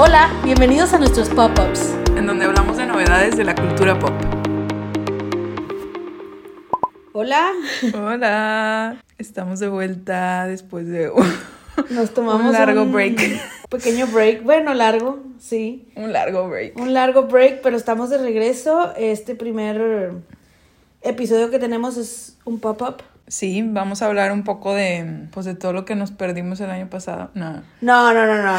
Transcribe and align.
Hola, 0.00 0.30
bienvenidos 0.44 0.92
a 0.92 0.98
nuestros 0.98 1.28
pop-ups. 1.28 1.92
en 2.16 2.24
donde 2.24 2.44
hablamos 2.44 2.76
de 2.76 2.86
novedades 2.86 3.36
de 3.36 3.42
la 3.42 3.56
cultura 3.56 3.98
pop. 3.98 4.12
Hola, 7.12 7.50
Hola, 7.92 9.02
estamos 9.18 9.58
de 9.58 9.66
vuelta 9.66 10.46
después 10.46 10.86
de 10.86 11.10
un, 11.10 11.26
nos 11.90 12.14
tomamos 12.14 12.46
Un 12.46 12.52
largo 12.52 12.82
un 12.82 12.92
break. 12.92 13.20
Pequeño 13.68 14.06
break, 14.06 14.44
bueno, 14.44 14.72
largo, 14.72 15.18
sí. 15.40 15.88
un 15.96 16.12
largo 16.12 16.48
break. 16.48 16.78
Un 16.78 16.94
largo 16.94 17.24
break, 17.24 17.60
pero 17.62 17.76
estamos 17.76 18.08
de 18.08 18.18
regreso. 18.18 18.92
Este 18.96 19.34
primer 19.34 20.12
episodio 21.02 21.50
que 21.50 21.58
tenemos 21.58 21.96
es 21.96 22.36
un 22.44 22.60
pop-up. 22.60 23.02
Sí, 23.28 23.62
vamos 23.62 24.00
a 24.00 24.06
hablar 24.06 24.32
un 24.32 24.42
poco 24.42 24.74
de, 24.74 25.28
pues, 25.32 25.44
de 25.44 25.54
todo 25.54 25.72
lo 25.74 25.84
que 25.84 25.94
nos 25.94 26.10
perdimos 26.10 26.60
el 26.60 26.70
año 26.70 26.88
pasado. 26.88 27.30
No, 27.34 27.62
No, 27.82 28.14
no, 28.14 28.26
no, 28.26 28.36
no, 28.36 28.42
no, 28.42 28.58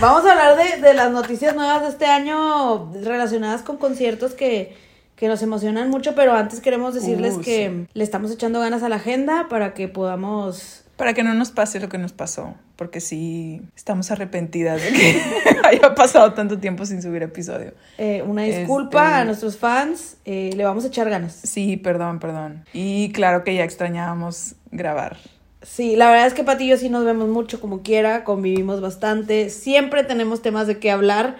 Vamos 0.00 0.24
a 0.24 0.32
hablar 0.32 0.56
de, 0.56 0.80
de 0.80 0.94
las 0.94 1.10
noticias 1.10 1.54
nuevas 1.56 1.82
de 1.82 1.88
este 1.88 2.06
año 2.06 2.92
relacionadas 3.02 3.62
con 3.62 3.76
conciertos 3.76 4.34
que, 4.34 4.76
que 5.16 5.26
nos 5.26 5.42
emocionan 5.42 5.90
mucho, 5.90 6.14
pero 6.14 6.32
antes 6.34 6.60
queremos 6.60 6.94
decirles 6.94 7.34
Uh, 7.34 7.40
que 7.40 7.86
le 7.92 8.04
estamos 8.04 8.30
echando 8.30 8.60
ganas 8.60 8.82
a 8.84 8.88
la 8.88 8.96
agenda 8.96 9.46
para 9.50 9.74
que 9.74 9.88
podamos... 9.88 10.83
para 10.96 11.12
que 11.14 11.22
no 11.24 11.34
nos 11.34 11.50
pase 11.50 11.80
lo 11.80 11.88
que 11.88 11.98
nos 11.98 12.12
pasó, 12.12 12.54
porque 12.76 13.00
sí 13.00 13.60
estamos 13.76 14.10
arrepentidas 14.10 14.80
de 14.82 14.90
que 14.92 15.22
haya 15.64 15.94
pasado 15.94 16.32
tanto 16.34 16.58
tiempo 16.58 16.86
sin 16.86 17.02
subir 17.02 17.22
episodio. 17.22 17.72
eh, 17.98 18.22
una 18.26 18.42
disculpa 18.44 19.04
Este- 19.06 19.14
a 19.16 19.24
nuestros 19.24 19.56
fans, 19.58 20.16
eh, 20.24 20.50
le 20.54 20.64
vamos 20.64 20.84
a 20.84 20.88
echar 20.88 21.10
ganas. 21.10 21.32
Sí, 21.34 21.76
perdón, 21.76 22.20
perdón. 22.20 22.64
Y 22.72 23.10
claro 23.12 23.42
que 23.44 23.54
ya 23.54 23.64
extrañábamos 23.64 24.54
grabar. 24.70 25.16
Sí, 25.62 25.96
la 25.96 26.10
verdad 26.10 26.26
es 26.26 26.34
que 26.34 26.44
Pati 26.44 26.64
y 26.64 26.68
yo 26.68 26.76
sí 26.76 26.90
nos 26.90 27.04
vemos 27.06 27.28
mucho 27.28 27.58
como 27.60 27.82
quiera, 27.82 28.22
convivimos 28.22 28.80
bastante, 28.82 29.48
siempre 29.50 30.04
tenemos 30.04 30.42
temas 30.42 30.66
de 30.66 30.78
qué 30.78 30.90
hablar 30.90 31.36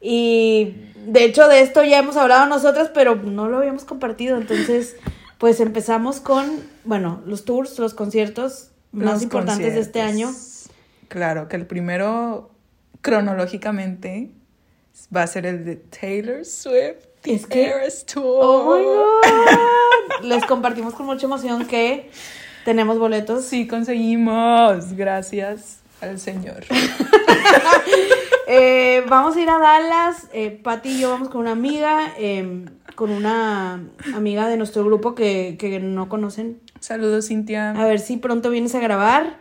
y 0.00 0.74
de 1.06 1.24
hecho 1.24 1.48
de 1.48 1.60
esto 1.60 1.84
ya 1.84 1.98
hemos 1.98 2.16
hablado 2.16 2.46
nosotras, 2.46 2.90
pero 2.94 3.16
no 3.16 3.48
lo 3.48 3.58
habíamos 3.58 3.84
compartido, 3.84 4.38
entonces 4.38 4.96
pues 5.38 5.60
empezamos 5.60 6.20
con, 6.20 6.46
bueno, 6.84 7.20
los 7.26 7.44
tours, 7.44 7.78
los 7.78 7.94
conciertos 7.94 8.70
más 8.92 9.14
Los 9.14 9.22
importantes 9.22 9.74
de 9.74 9.80
este 9.80 10.00
año. 10.00 10.30
Claro, 11.08 11.48
que 11.48 11.56
el 11.56 11.66
primero, 11.66 12.50
cronológicamente, 13.00 14.30
va 15.14 15.22
a 15.22 15.26
ser 15.26 15.46
el 15.46 15.64
de 15.64 15.76
Taylor 15.76 16.44
Swift. 16.44 17.06
The 17.22 17.34
Es 17.34 17.46
que- 17.46 17.66
Eras 17.66 18.04
Tour. 18.06 18.24
Oh 18.40 18.76
my 18.76 18.84
god. 18.84 20.24
Les 20.28 20.44
compartimos 20.44 20.94
con 20.94 21.06
mucha 21.06 21.26
emoción 21.26 21.66
que 21.66 22.10
tenemos 22.64 22.98
boletos. 22.98 23.44
Sí, 23.44 23.66
conseguimos. 23.66 24.92
Gracias 24.94 25.78
al 26.00 26.18
Señor. 26.20 26.64
Eh, 28.50 29.04
vamos 29.10 29.36
a 29.36 29.40
ir 29.40 29.50
a 29.50 29.58
Dallas. 29.58 30.26
Eh, 30.32 30.50
Pati 30.50 30.88
y 30.88 31.00
yo 31.00 31.10
vamos 31.10 31.28
con 31.28 31.42
una 31.42 31.50
amiga, 31.52 32.14
eh, 32.16 32.64
con 32.94 33.10
una 33.10 33.82
amiga 34.14 34.48
de 34.48 34.56
nuestro 34.56 34.82
grupo 34.84 35.14
que, 35.14 35.56
que 35.58 35.78
no 35.80 36.08
conocen. 36.08 36.58
Saludos, 36.80 37.28
Cintia. 37.28 37.70
A 37.72 37.84
ver 37.86 38.00
si 38.00 38.16
pronto 38.16 38.50
vienes 38.50 38.74
a 38.74 38.80
grabar. 38.80 39.38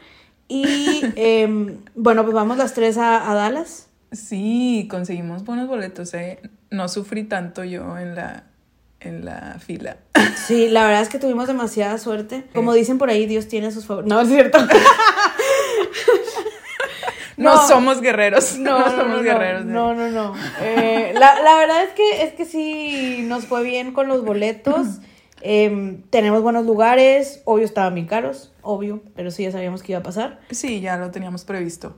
Y 0.47 0.65
eh, 1.15 1.77
bueno, 1.95 2.23
pues 2.23 2.33
vamos 2.33 2.57
las 2.57 2.73
tres 2.73 2.97
a, 2.97 3.29
a 3.31 3.35
Dallas. 3.35 3.87
Sí, 4.11 4.87
conseguimos 4.89 5.43
buenos 5.43 5.67
boletos, 5.67 6.13
¿eh? 6.13 6.39
No 6.69 6.87
sufrí 6.87 7.23
tanto 7.25 7.63
yo 7.63 7.97
en 7.97 8.15
la, 8.15 8.43
en 9.01 9.25
la 9.25 9.57
fila. 9.59 9.97
Sí, 10.47 10.69
la 10.69 10.85
verdad 10.85 11.01
es 11.01 11.09
que 11.09 11.19
tuvimos 11.19 11.47
demasiada 11.47 11.97
suerte. 11.97 12.45
Como 12.53 12.73
dicen 12.73 12.97
por 12.97 13.09
ahí, 13.09 13.25
Dios 13.25 13.47
tiene 13.47 13.71
sus 13.71 13.85
favores. 13.85 14.09
No, 14.09 14.21
es 14.21 14.27
cierto. 14.29 14.57
No, 17.37 17.53
No. 17.53 17.67
somos 17.67 18.01
guerreros. 18.01 18.57
No, 18.57 18.79
No, 18.79 18.89
no, 18.89 18.97
somos 18.97 19.21
guerreros. 19.23 19.61
¿eh? 19.61 19.65
No, 19.65 19.93
no, 19.93 20.09
no. 20.09 20.33
Eh, 20.59 21.11
la, 21.13 21.39
la 21.43 21.55
verdad 21.57 21.83
es 21.83 21.91
que, 21.91 22.23
es 22.23 22.33
que 22.33 22.45
sí 22.45 23.19
nos 23.27 23.45
fue 23.45 23.61
bien 23.63 23.91
con 23.93 24.07
los 24.07 24.23
boletos. 24.25 24.87
Em, 25.41 26.01
tenemos 26.09 26.41
buenos 26.41 26.65
lugares. 26.65 27.41
Obvio 27.45 27.65
estaban 27.65 27.93
bien 27.95 28.07
caros, 28.07 28.53
obvio, 28.61 29.01
pero 29.15 29.31
sí 29.31 29.43
ya 29.43 29.51
sabíamos 29.51 29.83
que 29.83 29.91
iba 29.93 29.99
a 29.99 30.03
pasar. 30.03 30.39
Sí, 30.51 30.81
ya 30.81 30.97
lo 30.97 31.11
teníamos 31.11 31.45
previsto. 31.45 31.95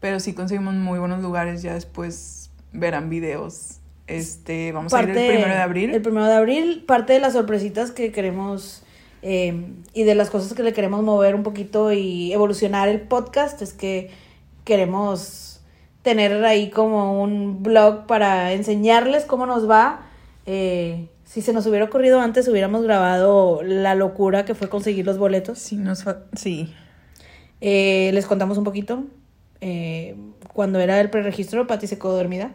Pero 0.00 0.20
sí 0.20 0.34
conseguimos 0.34 0.74
muy 0.74 0.98
buenos 0.98 1.22
lugares. 1.22 1.62
Ya 1.62 1.74
después 1.74 2.50
verán 2.72 3.08
videos. 3.08 3.78
Este, 4.06 4.72
vamos 4.72 4.92
a 4.92 5.02
ir 5.02 5.10
el 5.10 5.14
primero 5.14 5.54
de 5.54 5.60
abril. 5.60 5.94
El 5.94 6.02
primero 6.02 6.26
de 6.26 6.34
abril, 6.34 6.84
parte 6.86 7.12
de 7.12 7.20
las 7.20 7.34
sorpresitas 7.34 7.92
que 7.92 8.12
queremos 8.12 8.82
em, 9.22 9.76
y 9.94 10.02
de 10.02 10.14
las 10.14 10.28
cosas 10.28 10.52
que 10.54 10.62
le 10.62 10.72
queremos 10.72 11.02
mover 11.02 11.34
un 11.34 11.42
poquito 11.42 11.92
y 11.92 12.32
evolucionar 12.32 12.88
el 12.88 13.00
podcast 13.00 13.62
es 13.62 13.72
que 13.72 14.10
queremos 14.64 15.60
tener 16.02 16.44
ahí 16.44 16.70
como 16.70 17.22
un 17.22 17.62
blog 17.62 18.06
para 18.06 18.52
enseñarles 18.52 19.24
cómo 19.24 19.46
nos 19.46 19.70
va. 19.70 20.02
Eh, 20.46 21.08
si 21.32 21.40
se 21.40 21.52
nos 21.54 21.64
hubiera 21.66 21.86
ocurrido 21.86 22.20
antes, 22.20 22.46
hubiéramos 22.48 22.82
grabado 22.82 23.62
la 23.62 23.94
locura 23.94 24.44
que 24.44 24.54
fue 24.54 24.68
conseguir 24.68 25.06
los 25.06 25.16
boletos. 25.16 25.58
Sí, 25.58 25.76
nos 25.76 26.04
fa- 26.04 26.24
sí. 26.36 26.74
Eh, 27.62 28.10
les 28.12 28.26
contamos 28.26 28.58
un 28.58 28.64
poquito. 28.64 29.04
Eh, 29.62 30.14
cuando 30.52 30.78
era 30.80 31.00
el 31.00 31.08
preregistro, 31.08 31.66
Pati 31.66 31.86
se 31.86 31.98
quedó 31.98 32.16
dormida. 32.16 32.50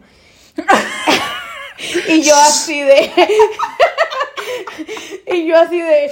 y 2.08 2.22
yo 2.22 2.36
así 2.36 2.80
de. 2.80 3.10
y 5.34 5.46
yo 5.48 5.56
así 5.58 5.80
de. 5.80 6.10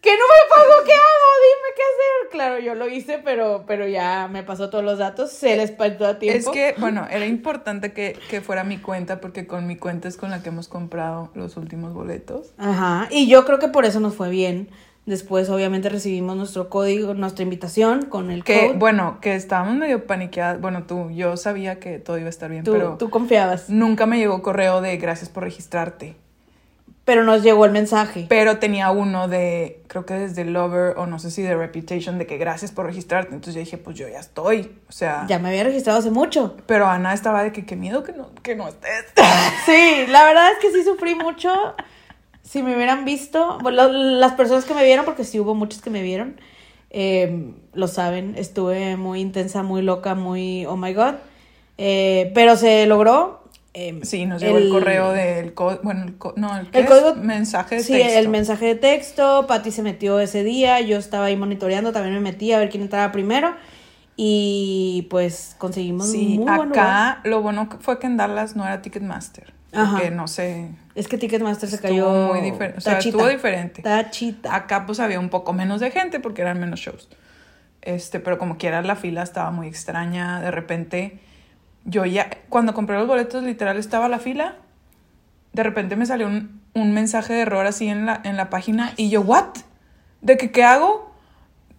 ¿Qué 0.00 0.10
no 0.10 0.16
me 0.24 0.48
pasó? 0.54 0.84
¿Qué 0.84 0.92
hago? 0.92 1.28
Dime 1.44 1.74
qué 1.76 1.82
hacer. 1.82 2.30
Claro, 2.30 2.58
yo 2.60 2.74
lo 2.74 2.88
hice, 2.88 3.18
pero, 3.24 3.64
pero 3.66 3.86
ya 3.88 4.28
me 4.28 4.42
pasó 4.42 4.70
todos 4.70 4.84
los 4.84 4.98
datos. 4.98 5.32
Se 5.32 5.56
les 5.56 5.70
pasó 5.72 6.06
a 6.06 6.18
tiempo. 6.18 6.38
Es 6.38 6.54
que, 6.54 6.74
bueno, 6.78 7.06
era 7.10 7.26
importante 7.26 7.92
que, 7.92 8.16
que 8.30 8.40
fuera 8.40 8.62
mi 8.64 8.78
cuenta 8.78 9.20
porque 9.20 9.46
con 9.46 9.66
mi 9.66 9.76
cuenta 9.76 10.06
es 10.08 10.16
con 10.16 10.30
la 10.30 10.42
que 10.42 10.50
hemos 10.50 10.68
comprado 10.68 11.30
los 11.34 11.56
últimos 11.56 11.94
boletos. 11.94 12.52
Ajá. 12.58 13.08
Y 13.10 13.28
yo 13.28 13.44
creo 13.44 13.58
que 13.58 13.68
por 13.68 13.84
eso 13.84 13.98
nos 14.00 14.14
fue 14.14 14.28
bien. 14.30 14.70
Después, 15.06 15.48
obviamente, 15.48 15.88
recibimos 15.88 16.36
nuestro 16.36 16.68
código, 16.68 17.14
nuestra 17.14 17.42
invitación 17.42 18.04
con 18.04 18.30
el 18.30 18.44
Que, 18.44 18.66
code. 18.66 18.78
bueno, 18.78 19.18
que 19.22 19.34
estábamos 19.36 19.74
medio 19.76 20.06
paniqueadas. 20.06 20.60
Bueno, 20.60 20.84
tú, 20.86 21.10
yo 21.10 21.38
sabía 21.38 21.80
que 21.80 21.98
todo 21.98 22.18
iba 22.18 22.26
a 22.26 22.30
estar 22.30 22.50
bien, 22.50 22.62
tú, 22.62 22.72
pero 22.72 22.96
tú 22.98 23.08
confiabas. 23.08 23.70
nunca 23.70 24.04
me 24.04 24.18
llegó 24.18 24.42
correo 24.42 24.82
de 24.82 24.96
gracias 24.98 25.30
por 25.30 25.44
registrarte. 25.44 26.16
Pero 27.08 27.24
nos 27.24 27.42
llegó 27.42 27.64
el 27.64 27.70
mensaje. 27.70 28.26
Pero 28.28 28.58
tenía 28.58 28.90
uno 28.90 29.28
de, 29.28 29.80
creo 29.86 30.04
que 30.04 30.12
desde 30.12 30.44
Lover 30.44 30.98
o 30.98 31.06
no 31.06 31.18
sé 31.18 31.30
si 31.30 31.40
de 31.40 31.56
Reputation, 31.56 32.18
de 32.18 32.26
que 32.26 32.36
gracias 32.36 32.70
por 32.70 32.84
registrarte. 32.84 33.30
Entonces 33.34 33.54
yo 33.54 33.60
dije, 33.60 33.78
pues 33.78 33.96
yo 33.96 34.06
ya 34.10 34.18
estoy. 34.18 34.76
O 34.90 34.92
sea, 34.92 35.24
Ya 35.26 35.38
me 35.38 35.48
había 35.48 35.64
registrado 35.64 36.00
hace 36.00 36.10
mucho. 36.10 36.54
pero 36.66 36.86
Ana 36.86 37.14
estaba 37.14 37.42
de 37.42 37.50
que 37.50 37.64
qué 37.64 37.76
miedo 37.76 38.04
que 38.04 38.12
no, 38.12 38.28
que 38.42 38.54
no 38.54 38.68
estés. 38.68 39.06
Sí, 39.64 40.04
la 40.08 40.22
verdad 40.26 40.52
es 40.52 40.58
que 40.58 40.70
sí 40.70 40.84
sufrí 40.84 41.14
mucho. 41.14 41.50
Si 42.42 42.62
me 42.62 42.76
hubieran 42.76 43.06
visto, 43.06 43.56
bueno, 43.62 43.88
las 43.88 44.34
personas 44.34 44.66
que 44.66 44.74
me 44.74 44.84
vieron, 44.84 45.06
porque 45.06 45.24
sí 45.24 45.40
hubo 45.40 45.54
muchos 45.54 45.80
que 45.80 45.88
me 45.88 46.02
vieron, 46.02 46.38
eh, 46.90 47.54
lo 47.72 47.88
saben, 47.88 48.34
estuve 48.36 48.98
muy 48.98 49.22
intensa, 49.22 49.62
muy 49.62 49.80
loca, 49.80 50.14
muy, 50.14 50.66
oh 50.66 50.76
my 50.76 50.92
god. 50.92 51.14
Eh, 51.78 52.32
pero 52.34 52.54
se 52.56 52.84
logró. 52.84 53.44
Eh, 53.74 54.00
Sí, 54.02 54.26
nos 54.26 54.40
llegó 54.42 54.58
el, 54.58 54.70
correo 54.70 55.12
del 55.12 55.54
código, 55.54 55.82
bueno, 55.84 56.04
el 56.04 56.16
co- 56.16 56.34
no, 56.36 56.56
el, 56.58 56.70
¿qué 56.70 56.80
El 56.80 56.86
código- 56.86 57.14
mensaje 57.16 57.76
de 57.76 57.82
Sí, 57.82 57.92
texto. 57.92 58.18
el 58.18 58.28
mensaje 58.28 58.66
de 58.66 58.74
texto, 58.74 59.46
Patti 59.46 59.70
se 59.70 59.82
metió 59.82 60.18
ese 60.20 60.42
día, 60.44 60.80
yo 60.80 60.96
estaba 60.98 61.26
ahí 61.26 61.36
monitoreando, 61.36 61.92
también 61.92 62.14
me 62.14 62.20
metí 62.20 62.52
a 62.52 62.58
ver 62.58 62.70
quién 62.70 62.82
entraba 62.82 63.12
primero 63.12 63.54
y 64.16 65.06
pues 65.10 65.54
conseguimos 65.58 66.10
Sí, 66.10 66.38
muy 66.38 66.44
buen 66.44 66.68
lugar. 66.70 66.70
acá 66.70 67.20
lo 67.24 67.40
bueno 67.42 67.68
fue 67.80 67.98
que 67.98 68.06
en 68.06 68.16
Dallas 68.16 68.56
no 68.56 68.64
era 68.64 68.82
Ticketmaster. 68.82 69.52
Ajá. 69.70 69.92
Porque 69.92 70.10
no 70.10 70.26
sé, 70.28 70.70
Es 70.94 71.08
que 71.08 71.18
Ticketmaster 71.18 71.68
se 71.68 71.78
cayó 71.78 72.08
muy 72.32 72.40
diferente, 72.40 72.78
o 72.78 72.80
sea, 72.80 72.94
tachita, 72.94 73.18
estuvo 73.18 73.28
diferente. 73.30 73.82
Tachita. 73.82 74.54
acá 74.56 74.86
pues 74.86 74.98
había 74.98 75.20
un 75.20 75.28
poco 75.28 75.52
menos 75.52 75.80
de 75.80 75.90
gente 75.90 76.20
porque 76.20 76.40
eran 76.42 76.58
menos 76.58 76.80
shows. 76.80 77.08
Este, 77.82 78.18
pero 78.18 78.38
como 78.38 78.56
quiera 78.56 78.80
la 78.82 78.96
fila 78.96 79.22
estaba 79.22 79.50
muy 79.50 79.68
extraña. 79.68 80.40
De 80.40 80.50
repente, 80.50 81.20
yo 81.84 82.04
ya, 82.04 82.30
cuando 82.48 82.74
compré 82.74 82.96
los 82.98 83.06
boletos, 83.06 83.42
literal 83.42 83.76
estaba 83.76 84.08
la 84.08 84.18
fila. 84.18 84.56
De 85.52 85.62
repente 85.62 85.96
me 85.96 86.06
salió 86.06 86.26
un, 86.26 86.60
un 86.74 86.92
mensaje 86.92 87.32
de 87.32 87.40
error 87.40 87.66
así 87.66 87.88
en 87.88 88.06
la, 88.06 88.20
en 88.24 88.36
la 88.36 88.50
página 88.50 88.92
y 88.96 89.10
yo, 89.10 89.20
¿what? 89.22 89.46
¿De 90.20 90.36
que 90.36 90.50
qué 90.50 90.64
hago? 90.64 91.12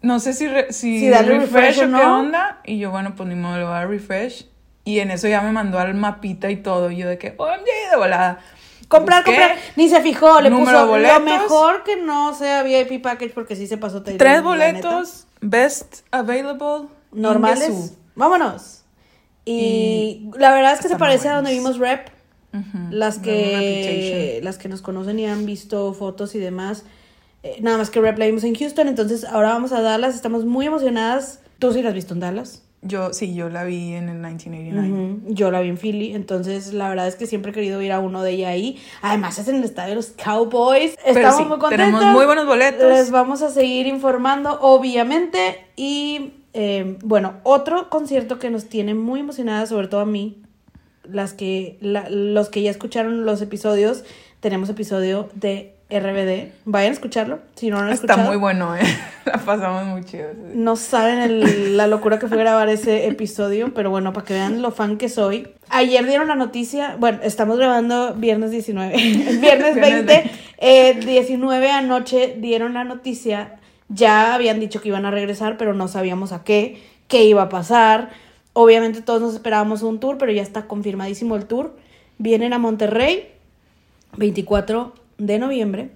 No 0.01 0.19
sé 0.19 0.33
si, 0.33 0.47
re- 0.47 0.71
si, 0.71 0.99
Si 0.99 1.09
darle 1.09 1.39
refresh 1.39 1.81
o 1.81 1.87
no. 1.87 1.99
qué 1.99 2.05
onda. 2.05 2.59
Y 2.65 2.79
yo, 2.79 2.89
bueno, 2.91 3.15
pues 3.15 3.27
ni 3.29 3.35
modo, 3.35 3.57
le 3.57 3.63
voy 3.65 3.73
a 3.73 3.85
refresh. 3.85 4.47
Y 4.85 4.99
en 4.99 5.11
eso 5.11 5.27
ya 5.27 5.41
me 5.41 5.51
mandó 5.51 5.77
al 5.77 5.93
mapita 5.93 6.49
y 6.49 6.55
todo. 6.57 6.89
Y 6.89 6.97
yo 6.97 7.07
de 7.09 7.17
que, 7.17 7.35
OMG, 7.37 7.91
de 7.91 7.97
volada. 7.97 8.39
Comprar, 8.87 9.23
Busqué 9.23 9.37
comprar. 9.39 9.57
Ni 9.75 9.87
se 9.89 10.01
fijó, 10.01 10.41
le 10.41 10.49
puso 10.49 10.65
de 10.65 10.71
lo 10.71 10.87
boletos. 10.87 11.23
mejor 11.23 11.83
que 11.83 11.97
no 11.97 12.33
sea 12.33 12.63
VIP 12.63 13.03
package 13.03 13.33
porque 13.33 13.55
sí 13.55 13.67
se 13.67 13.77
pasó 13.77 14.01
Tres 14.01 14.41
boletos, 14.41 15.27
best 15.41 15.97
available. 16.11 16.87
normales. 17.11 17.93
Vámonos. 18.15 18.78
Y, 19.51 20.29
la 20.37 20.51
verdad 20.53 20.73
es 20.73 20.79
que 20.81 20.87
se 20.87 20.97
parece 20.97 21.29
a 21.29 21.35
donde 21.35 21.51
vimos 21.51 21.77
Rep. 21.77 22.09
Ujú, 22.53 22.77
Las 22.91 23.17
no, 23.17 23.23
que, 23.23 24.39
las 24.43 24.57
que 24.57 24.69
nos 24.69 24.81
conocen 24.81 25.19
y 25.19 25.25
han 25.25 25.45
visto 25.45 25.93
fotos 25.93 26.35
y 26.35 26.39
demás. 26.39 26.83
Eh, 27.43 27.57
nada 27.61 27.77
más 27.77 27.89
que 27.89 28.01
Rep 28.01 28.17
la 28.17 28.25
vimos 28.25 28.43
en 28.43 28.55
Houston, 28.55 28.87
entonces 28.87 29.23
ahora 29.23 29.49
vamos 29.49 29.71
a 29.71 29.81
Dallas. 29.81 30.15
Estamos 30.15 30.45
muy 30.45 30.65
emocionadas. 30.65 31.41
Tú 31.59 31.71
sí 31.73 31.81
la 31.81 31.89
has 31.89 31.95
visto 31.95 32.13
en 32.13 32.19
Dallas. 32.19 32.63
Yo, 32.81 33.11
sí, 33.11 33.35
yo 33.35 33.49
la 33.49 33.65
vi 33.65 33.93
en 33.93 34.07
el 34.07 34.15
1989. 34.15 34.89
Ujú, 34.89 35.33
Yo 35.33 35.51
la 35.51 35.59
vi 35.59 35.67
en 35.67 35.77
Philly, 35.77 36.13
entonces 36.15 36.73
la 36.73 36.87
verdad 36.87 37.09
es 37.09 37.15
que 37.15 37.27
siempre 37.27 37.51
he 37.51 37.53
querido 37.53 37.81
ir 37.81 37.91
a 37.91 37.99
uno 37.99 38.23
de 38.23 38.31
ella 38.31 38.49
ahí. 38.49 38.81
Además 39.01 39.37
es 39.37 39.49
en 39.49 39.57
el 39.57 39.65
estadio 39.65 39.89
de 39.89 39.95
los 39.95 40.13
Cowboys. 40.23 40.95
Pero 41.03 41.19
Estamos 41.19 41.37
sí, 41.41 41.45
muy 41.45 41.59
contentos. 41.59 41.99
tenemos 41.99 42.15
muy 42.15 42.25
buenos 42.25 42.45
boletos. 42.45 42.89
Les 42.89 43.11
vamos 43.11 43.41
a 43.41 43.49
seguir 43.49 43.85
informando, 43.85 44.59
obviamente. 44.61 45.65
Y 45.75 46.38
eh, 46.53 46.97
bueno, 47.03 47.35
otro 47.43 47.89
concierto 47.89 48.39
que 48.39 48.49
nos 48.49 48.65
tiene 48.65 48.93
muy 48.93 49.19
emocionadas, 49.19 49.69
sobre 49.69 49.87
todo 49.87 50.01
a 50.01 50.05
mí, 50.05 50.41
las 51.03 51.33
que, 51.33 51.77
la- 51.81 52.09
los 52.09 52.49
que 52.49 52.61
ya 52.61 52.71
escucharon 52.71 53.25
los 53.25 53.41
episodios, 53.41 54.03
tenemos 54.39 54.69
episodio 54.69 55.29
de 55.35 55.73
RBD. 55.89 56.51
Vayan 56.65 56.91
a 56.91 56.93
escucharlo, 56.93 57.39
si 57.55 57.69
no 57.71 57.77
lo 57.77 57.83
han 57.87 57.89
Está 57.93 58.05
escuchado. 58.13 58.27
muy 58.27 58.37
bueno, 58.37 58.75
¿eh? 58.75 58.81
La 59.25 59.37
pasamos 59.39 59.85
muy 59.85 60.03
chido. 60.03 60.29
No 60.53 60.75
saben 60.75 61.17
el- 61.19 61.77
la 61.77 61.87
locura 61.87 62.19
que 62.19 62.27
fue 62.27 62.37
grabar 62.37 62.69
ese 62.69 63.07
episodio, 63.07 63.73
pero 63.73 63.89
bueno, 63.89 64.13
para 64.13 64.25
que 64.25 64.33
vean 64.33 64.61
lo 64.61 64.71
fan 64.71 64.97
que 64.97 65.09
soy. 65.09 65.47
Ayer 65.69 66.05
dieron 66.05 66.27
la 66.27 66.35
noticia, 66.35 66.95
bueno, 66.99 67.19
estamos 67.23 67.57
grabando 67.57 68.13
viernes 68.13 68.51
19, 68.51 68.95
viernes 68.97 69.41
Viernes 69.41 69.75
20, 69.75 70.31
eh, 70.59 70.99
19 71.03 71.71
anoche 71.71 72.35
dieron 72.39 72.75
la 72.75 72.83
noticia, 72.83 73.55
ya 73.89 74.33
habían 74.35 74.59
dicho 74.59 74.81
que 74.81 74.89
iban 74.89 75.05
a 75.05 75.11
regresar, 75.11 75.57
pero 75.57 75.73
no 75.73 75.87
sabíamos 75.87 76.31
a 76.31 76.43
qué, 76.43 76.81
qué 77.07 77.25
iba 77.25 77.43
a 77.43 77.49
pasar. 77.49 78.09
Obviamente 78.53 79.01
todos 79.01 79.21
nos 79.21 79.33
esperábamos 79.33 79.81
un 79.81 79.99
tour, 79.99 80.17
pero 80.17 80.31
ya 80.31 80.41
está 80.41 80.67
confirmadísimo 80.67 81.35
el 81.35 81.45
tour. 81.45 81.75
Vienen 82.17 82.53
a 82.53 82.59
Monterrey, 82.59 83.29
24 84.17 84.93
de 85.17 85.39
noviembre. 85.39 85.89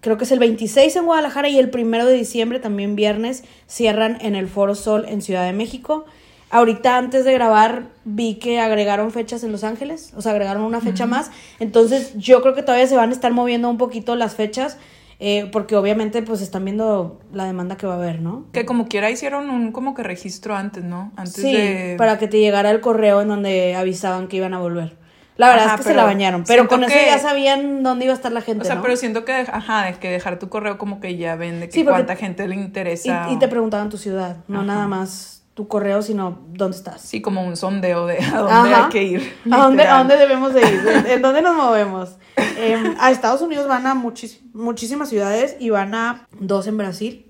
Creo 0.00 0.18
que 0.18 0.24
es 0.24 0.32
el 0.32 0.38
26 0.38 0.96
en 0.96 1.06
Guadalajara 1.06 1.48
y 1.48 1.58
el 1.58 1.70
1 1.74 2.04
de 2.04 2.12
diciembre, 2.12 2.60
también 2.60 2.94
viernes, 2.94 3.44
cierran 3.66 4.18
en 4.20 4.34
el 4.34 4.48
Foro 4.48 4.74
Sol 4.74 5.06
en 5.08 5.22
Ciudad 5.22 5.46
de 5.46 5.54
México. 5.54 6.04
Ahorita 6.50 6.98
antes 6.98 7.24
de 7.24 7.32
grabar 7.32 7.88
vi 8.04 8.34
que 8.34 8.60
agregaron 8.60 9.10
fechas 9.10 9.42
en 9.44 9.50
Los 9.50 9.64
Ángeles, 9.64 10.12
o 10.14 10.22
sea, 10.22 10.32
agregaron 10.32 10.62
una 10.62 10.80
fecha 10.80 11.06
más. 11.06 11.30
Entonces 11.58 12.12
yo 12.16 12.42
creo 12.42 12.54
que 12.54 12.62
todavía 12.62 12.86
se 12.86 12.96
van 12.96 13.10
a 13.10 13.12
estar 13.12 13.32
moviendo 13.32 13.68
un 13.70 13.78
poquito 13.78 14.14
las 14.14 14.34
fechas, 14.34 14.76
eh, 15.20 15.48
porque 15.52 15.76
obviamente 15.76 16.22
pues 16.22 16.40
están 16.42 16.64
viendo 16.64 17.20
la 17.32 17.44
demanda 17.44 17.76
que 17.76 17.86
va 17.86 17.94
a 17.94 17.96
haber, 17.96 18.20
¿no? 18.20 18.46
Que 18.52 18.64
como 18.66 18.88
quiera 18.88 19.10
hicieron 19.10 19.50
un 19.50 19.72
como 19.72 19.94
que 19.94 20.02
registro 20.02 20.54
antes, 20.56 20.84
¿no? 20.84 21.12
Antes 21.16 21.34
Sí, 21.34 21.52
de... 21.52 21.94
para 21.98 22.18
que 22.18 22.28
te 22.28 22.38
llegara 22.40 22.70
el 22.70 22.80
correo 22.80 23.20
en 23.22 23.28
donde 23.28 23.74
avisaban 23.76 24.28
que 24.28 24.36
iban 24.38 24.54
a 24.54 24.58
volver. 24.58 24.96
La 25.36 25.48
verdad 25.48 25.64
Ajá, 25.64 25.74
es 25.74 25.80
que 25.80 25.86
se 25.88 25.94
la 25.94 26.04
bañaron, 26.04 26.44
pero 26.46 26.68
con 26.68 26.84
eso 26.84 26.92
que- 26.94 27.06
ya 27.06 27.18
sabían 27.18 27.82
dónde 27.82 28.04
iba 28.04 28.12
a 28.14 28.16
estar 28.16 28.30
la 28.30 28.40
gente, 28.40 28.62
O 28.62 28.64
sea, 28.64 28.76
¿no? 28.76 28.82
pero 28.82 28.96
siento 28.96 29.24
que, 29.24 29.32
ajá, 29.32 29.86
de 29.86 29.94
que 29.94 30.08
dejar 30.08 30.38
tu 30.38 30.48
correo 30.48 30.78
como 30.78 31.00
que 31.00 31.16
ya 31.16 31.34
ven 31.34 31.58
de 31.58 31.66
que 31.66 31.72
Sí, 31.72 31.82
porque- 31.82 31.96
cuánta 32.04 32.14
gente 32.14 32.46
le 32.46 32.54
interesa. 32.54 33.26
Y, 33.30 33.34
y 33.34 33.38
te 33.40 33.48
preguntaban 33.48 33.88
tu 33.90 33.96
ciudad, 33.98 34.36
no 34.46 34.58
Ajá. 34.58 34.66
nada 34.66 34.86
más 34.86 35.33
tu 35.54 35.68
correo, 35.68 36.02
sino 36.02 36.40
dónde 36.52 36.76
estás. 36.76 37.00
Sí, 37.00 37.22
como 37.22 37.44
un 37.46 37.56
sondeo 37.56 38.06
de 38.06 38.18
a 38.34 38.38
dónde 38.38 38.52
Ajá. 38.74 38.84
hay 38.86 38.90
que 38.90 39.02
ir. 39.04 39.36
¿A 39.50 39.58
dónde. 39.58 39.84
¿A 39.84 39.98
dónde 39.98 40.16
debemos 40.16 40.52
de 40.52 40.60
ir? 40.62 40.88
¿En, 40.88 41.06
en 41.06 41.22
dónde 41.22 41.42
nos 41.42 41.56
movemos? 41.56 42.16
Em, 42.56 42.94
a 42.98 43.10
Estados 43.10 43.42
Unidos 43.42 43.66
van 43.68 43.86
a 43.86 43.94
muchis- 43.94 44.40
muchísimas 44.52 45.08
ciudades 45.08 45.56
y 45.60 45.70
van 45.70 45.94
a 45.94 46.26
dos 46.40 46.66
en 46.66 46.76
Brasil, 46.76 47.26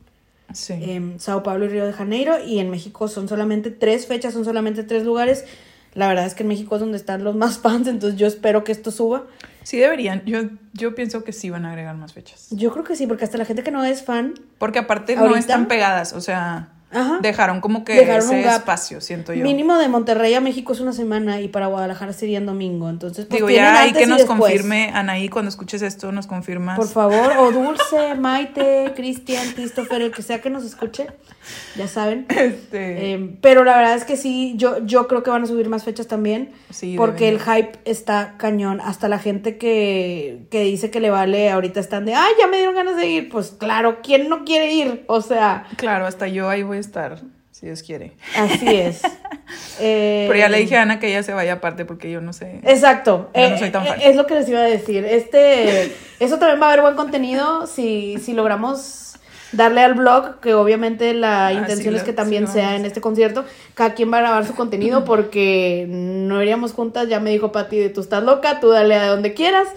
Sí. 0.52 0.74
em, 0.78 1.18
Sao 1.18 1.42
Paulo 1.42 1.64
y 1.64 1.68
Río 1.68 1.84
de 1.86 1.92
Janeiro, 1.92 2.38
y 2.42 2.58
en 2.58 2.70
México 2.70 3.08
son 3.08 3.26
solamente 3.28 3.70
tres 3.70 4.06
fechas, 4.06 4.32
son 4.34 4.44
solamente 4.44 4.84
tres 4.84 5.04
lugares. 5.04 5.44
La 5.94 6.08
verdad 6.08 6.26
es 6.26 6.34
que 6.34 6.42
en 6.42 6.48
México 6.48 6.74
es 6.76 6.80
donde 6.80 6.96
están 6.98 7.24
los 7.24 7.34
más 7.36 7.58
fans, 7.58 7.86
entonces 7.88 8.18
yo 8.18 8.26
espero 8.26 8.64
que 8.64 8.72
esto 8.72 8.90
suba. 8.90 9.24
Sí 9.62 9.78
deberían. 9.78 10.22
Yo, 10.26 10.40
yo 10.74 10.94
pienso 10.94 11.24
que 11.24 11.32
sí 11.32 11.50
van 11.50 11.64
a 11.64 11.70
agregar 11.70 11.96
más 11.96 12.12
fechas. 12.12 12.48
Yo 12.50 12.70
creo 12.72 12.84
que 12.84 12.94
sí, 12.96 13.06
porque 13.06 13.24
hasta 13.24 13.38
la 13.38 13.44
gente 13.46 13.62
que 13.62 13.70
no 13.70 13.82
es 13.84 14.02
fan, 14.04 14.34
Porque 14.58 14.78
aparte 14.78 15.14
no 15.16 15.22
¿Ahorita? 15.22 15.38
están 15.40 15.68
pegadas, 15.68 16.12
o 16.12 16.20
sea, 16.20 16.68
Ajá. 16.94 17.18
dejaron 17.20 17.60
como 17.60 17.84
que 17.84 17.94
Dejaron 17.94 18.28
un 18.28 18.34
ese 18.36 18.42
gap. 18.42 18.58
espacio, 18.60 19.00
siento 19.00 19.34
yo. 19.34 19.42
mínimo 19.42 19.76
de 19.76 19.88
Monterrey 19.88 20.32
a 20.34 20.40
México 20.40 20.72
es 20.72 20.80
una 20.80 20.92
semana 20.92 21.40
y 21.40 21.48
para 21.48 21.66
Guadalajara 21.66 22.12
sería 22.12 22.38
en 22.38 22.46
domingo. 22.46 22.88
Entonces, 22.88 23.26
pues 23.26 23.38
Digo, 23.38 23.50
ya 23.50 23.80
ahí 23.80 23.92
que 23.92 24.06
nos 24.06 24.18
después. 24.18 24.38
confirme, 24.40 24.90
Anaí, 24.94 25.28
cuando 25.28 25.48
escuches 25.48 25.82
esto, 25.82 26.12
nos 26.12 26.26
confirmas. 26.26 26.76
Por 26.78 26.88
favor, 26.88 27.32
o 27.38 27.50
Dulce, 27.52 28.14
Maite, 28.18 28.92
Cristian, 28.96 29.52
Christopher, 29.54 30.00
el 30.02 30.10
que 30.12 30.22
sea 30.22 30.40
que 30.40 30.50
nos 30.50 30.64
escuche, 30.64 31.08
ya 31.76 31.88
saben. 31.88 32.26
Este, 32.28 33.12
Eh, 33.14 33.36
pero 33.40 33.64
la 33.64 33.76
verdad 33.76 33.94
es 33.96 34.04
que 34.04 34.16
sí, 34.16 34.54
yo, 34.56 34.84
yo 34.86 35.08
creo 35.08 35.22
que 35.22 35.30
van 35.30 35.42
a 35.42 35.46
subir 35.46 35.68
más 35.68 35.84
fechas 35.84 36.06
también. 36.06 36.50
Sí, 36.70 36.94
porque 36.96 37.28
el 37.28 37.40
hype 37.40 37.72
está 37.84 38.34
cañón. 38.38 38.80
Hasta 38.80 39.08
la 39.08 39.18
gente 39.18 39.58
que, 39.58 40.46
que 40.50 40.60
dice 40.62 40.90
que 40.90 41.00
le 41.00 41.10
vale, 41.10 41.50
ahorita 41.50 41.80
están 41.80 42.04
de, 42.04 42.14
ay, 42.14 42.32
ya 42.38 42.46
me 42.46 42.56
dieron 42.58 42.74
ganas 42.74 42.96
de 42.96 43.06
ir. 43.06 43.28
Pues 43.28 43.50
claro, 43.50 43.98
¿quién 44.02 44.28
no 44.28 44.44
quiere 44.44 44.72
ir? 44.72 45.04
O 45.06 45.20
sea, 45.20 45.66
claro, 45.76 46.06
hasta 46.06 46.28
yo 46.28 46.48
ahí 46.48 46.62
voy 46.62 46.76
a 46.76 46.80
estar, 46.84 47.20
si 47.50 47.66
Dios 47.66 47.82
quiere. 47.82 48.12
así 48.36 48.74
es. 48.74 49.02
Eh, 49.80 50.26
Pero 50.28 50.38
ya 50.38 50.48
le 50.48 50.58
dije 50.58 50.76
a 50.76 50.82
Ana 50.82 50.98
que 51.00 51.08
ella 51.08 51.22
se 51.22 51.32
vaya 51.32 51.54
aparte 51.54 51.84
porque 51.84 52.10
yo 52.10 52.20
no 52.20 52.32
sé. 52.32 52.60
Exacto. 52.64 53.30
Yo 53.34 53.48
no 53.48 53.54
Eh, 53.54 53.58
soy 53.58 53.70
tan 53.70 53.84
eh, 53.84 53.88
fan. 53.88 53.98
es 54.02 54.16
lo 54.16 54.26
que 54.26 54.34
les 54.34 54.48
iba 54.48 54.60
a 54.60 54.64
decir. 54.64 55.04
Este, 55.04 55.92
eso 56.20 56.38
también 56.38 56.60
va 56.60 56.66
a 56.66 56.68
haber 56.72 56.82
buen 56.82 56.96
contenido 56.96 57.66
si, 57.66 58.16
si 58.18 58.32
logramos 58.32 59.00
darle 59.52 59.82
al 59.82 59.94
blog, 59.94 60.40
que 60.40 60.54
obviamente 60.54 61.14
la 61.14 61.46
Ah, 61.46 61.52
intención 61.52 61.92
sí, 61.94 61.96
es 61.96 62.02
lo- 62.02 62.04
que 62.06 62.12
también 62.12 62.46
sí 62.48 62.54
sea 62.54 62.64
vamos 62.66 62.80
en 62.80 62.86
este 62.86 63.00
concierto. 63.00 63.44
Cada 63.74 63.94
quien 63.94 64.12
va 64.12 64.18
a 64.18 64.20
grabar 64.22 64.46
su 64.46 64.54
contenido 64.54 65.04
porque 65.04 65.86
no 65.88 66.42
iríamos 66.42 66.72
juntas. 66.72 67.08
Ya 67.08 67.20
me 67.20 67.30
dijo 67.30 67.52
Pati, 67.52 67.88
tú 67.90 68.00
estás 68.00 68.22
loca, 68.24 68.58
tú 68.60 68.70
dale 68.70 68.96
a 68.96 69.06
donde 69.08 69.32
quieras. 69.34 69.68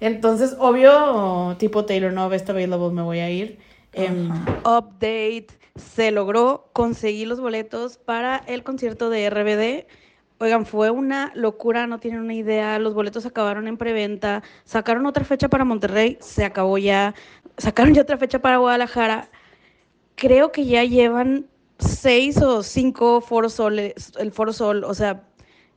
Entonces, 0.00 0.56
obvio, 0.58 1.56
tipo 1.58 1.84
Taylor 1.84 2.12
no 2.12 2.28
best 2.28 2.50
available, 2.50 2.90
me 2.92 3.02
voy 3.02 3.20
a 3.20 3.30
ir. 3.30 3.58
Em, 3.94 4.30
update, 4.64 5.46
se 5.76 6.10
logró 6.10 6.70
conseguir 6.72 7.28
los 7.28 7.40
boletos 7.40 7.98
para 7.98 8.36
el 8.36 8.62
concierto 8.62 9.10
de 9.10 9.28
RBD. 9.30 9.86
Oigan, 10.38 10.66
fue 10.66 10.90
una 10.90 11.32
locura, 11.34 11.86
no 11.86 11.98
tienen 12.00 12.20
una 12.20 12.34
idea. 12.34 12.78
Los 12.78 12.94
boletos 12.94 13.24
acabaron 13.26 13.68
en 13.68 13.76
preventa. 13.78 14.42
Sacaron 14.64 15.06
otra 15.06 15.24
fecha 15.24 15.48
para 15.48 15.64
Monterrey, 15.64 16.18
se 16.20 16.44
acabó 16.44 16.78
ya. 16.78 17.14
Sacaron 17.58 17.94
ya 17.94 18.02
otra 18.02 18.18
fecha 18.18 18.40
para 18.40 18.58
Guadalajara. 18.58 19.30
Creo 20.16 20.52
que 20.52 20.66
ya 20.66 20.84
llevan 20.84 21.46
seis 21.78 22.40
o 22.42 22.62
cinco 22.62 23.20
Foro 23.20 23.48
Soles, 23.48 24.12
el 24.18 24.32
Foro 24.32 24.52
Sol. 24.52 24.84
O 24.84 24.94
sea, 24.94 25.24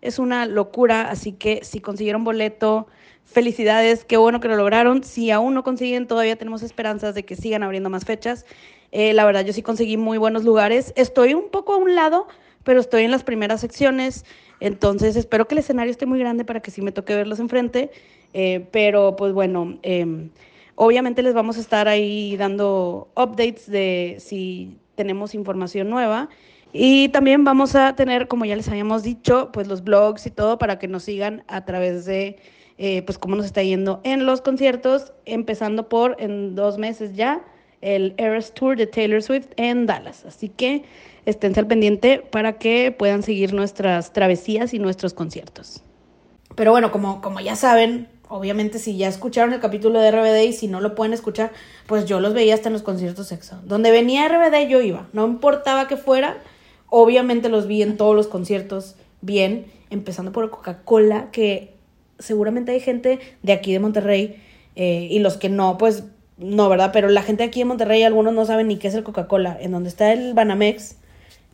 es 0.02 0.20
una 0.20 0.46
locura. 0.46 1.10
Así 1.10 1.34
que 1.34 1.62
si 1.64 1.80
consiguieron 1.80 2.24
boleto, 2.24 2.88
felicidades. 3.24 4.04
Qué 4.04 4.18
bueno 4.18 4.40
que 4.40 4.48
lo 4.48 4.56
lograron. 4.56 5.04
Si 5.04 5.32
aún 5.32 5.54
no 5.54 5.64
consiguen, 5.64 6.08
todavía 6.08 6.38
tenemos 6.38 6.64
esperanzas 6.64 7.16
de 7.16 7.24
que 7.24 7.36
sigan 7.36 7.64
abriendo 7.64 7.90
más 7.90 8.04
fechas. 8.06 8.46
Eh, 8.92 9.14
la 9.14 9.26
verdad, 9.26 9.46
yo 9.46 9.54
sí 9.54 9.62
conseguí 9.62 9.98
muy 9.98 10.18
buenos 10.18 10.44
lugares. 10.44 10.94
Estoy 10.96 11.34
un 11.34 11.50
poco 11.50 11.74
a 11.74 11.78
un 11.78 11.96
lado, 11.96 12.28
pero 12.64 12.80
estoy 12.80 13.04
en 13.04 13.12
las 13.12 13.24
primeras 13.24 13.62
secciones. 13.62 14.26
Entonces, 14.60 15.16
espero 15.16 15.48
que 15.48 15.56
el 15.56 15.60
escenario 15.60 15.92
esté 15.92 16.06
muy 16.06 16.20
grande 16.20 16.46
para 16.46 16.62
que 16.62 16.72
sí 16.72 16.82
me 16.82 16.92
toque 16.92 17.16
verlos 17.16 17.40
enfrente. 17.40 17.92
Eh, 18.34 18.68
pero, 18.72 19.16
pues 19.16 19.34
bueno, 19.34 19.78
eh, 19.84 20.30
obviamente 20.76 21.22
les 21.24 21.34
vamos 21.34 21.58
a 21.58 21.62
estar 21.62 21.88
ahí 21.88 22.36
dando 22.38 23.10
updates 23.16 23.70
de 23.70 24.18
si 24.20 24.78
tenemos 24.96 25.36
información 25.36 25.90
nueva. 25.90 26.30
Y 26.78 27.08
también 27.10 27.46
vamos 27.46 27.76
a 27.76 27.96
tener, 27.96 28.28
como 28.28 28.44
ya 28.44 28.56
les 28.56 28.68
habíamos 28.68 29.04
dicho, 29.04 29.50
pues 29.54 29.68
los 29.68 29.84
blogs 29.84 30.26
y 30.26 30.32
todo 30.32 30.58
para 30.58 30.78
que 30.78 30.90
nos 30.90 31.04
sigan 31.04 31.44
a 31.48 31.64
través 31.64 32.04
de, 32.06 32.38
eh, 32.78 33.02
pues 33.04 33.18
cómo 33.18 33.38
nos 33.38 33.46
está 33.46 33.64
yendo 33.64 34.02
en 34.04 34.26
los 34.26 34.42
conciertos, 34.42 35.14
empezando 35.24 35.88
por 35.88 36.18
en 36.20 36.54
dos 36.56 36.78
meses 36.78 37.16
ya 37.16 37.46
el 37.86 38.16
Eras 38.18 38.54
Tour 38.54 38.76
de 38.76 38.88
Taylor 38.88 39.22
Swift 39.22 39.48
en 39.56 39.86
Dallas. 39.86 40.26
Así 40.26 40.50
que 40.50 40.84
esténse 41.26 41.60
al 41.60 41.68
pendiente 41.68 42.20
para 42.32 42.58
que 42.58 42.92
puedan 42.92 43.24
seguir 43.24 43.54
nuestras 43.54 44.12
travesías 44.12 44.74
y 44.74 44.80
nuestros 44.80 45.14
conciertos. 45.14 45.82
Pero 46.56 46.72
bueno, 46.72 46.92
como, 46.92 47.22
como 47.22 47.40
ya 47.40 47.56
saben, 47.56 48.08
obviamente 48.28 48.80
si 48.80 48.98
ya 48.98 49.08
escucharon 49.08 49.54
el 49.54 49.60
capítulo 49.60 50.00
de 50.00 50.12
RBD 50.12 50.48
y 50.48 50.54
si 50.54 50.68
no 50.68 50.82
lo 50.82 50.96
pueden 50.96 51.14
escuchar, 51.14 51.52
pues 51.86 52.06
yo 52.06 52.20
los 52.20 52.34
veía 52.34 52.56
hasta 52.56 52.70
en 52.70 52.74
los 52.74 52.82
conciertos 52.82 53.28
sexo. 53.28 53.62
Donde 53.64 53.92
venía 53.92 54.28
RBD 54.28 54.68
yo 54.68 54.82
iba, 54.82 55.08
no 55.14 55.28
importaba 55.28 55.88
que 55.88 55.96
fuera, 55.96 56.38
obviamente 56.90 57.50
los 57.50 57.68
vi 57.68 57.84
en 57.84 57.98
todos 57.98 58.16
los 58.16 58.28
conciertos 58.28 58.96
bien, 59.22 59.68
empezando 59.92 60.32
por 60.32 60.50
Coca-Cola, 60.50 61.30
que 61.32 61.76
seguramente 62.18 62.72
hay 62.72 62.80
gente 62.80 63.20
de 63.44 63.54
aquí 63.54 63.72
de 63.74 63.80
Monterrey 63.80 64.42
eh, 64.76 65.08
y 65.10 65.20
los 65.20 65.38
que 65.38 65.50
no, 65.50 65.78
pues 65.78 66.04
no, 66.38 66.70
¿verdad? 66.70 66.92
Pero 66.94 67.08
la 67.10 67.22
gente 67.24 67.44
aquí 67.44 67.60
de 67.60 67.66
Monterrey, 67.66 68.04
algunos 68.04 68.34
no 68.34 68.46
saben 68.46 68.68
ni 68.68 68.78
qué 68.78 68.88
es 68.90 68.94
el 68.96 69.04
Coca-Cola, 69.04 69.58
en 69.60 69.72
donde 69.72 69.90
está 69.90 70.12
el 70.14 70.34
Banamex, 70.34 70.98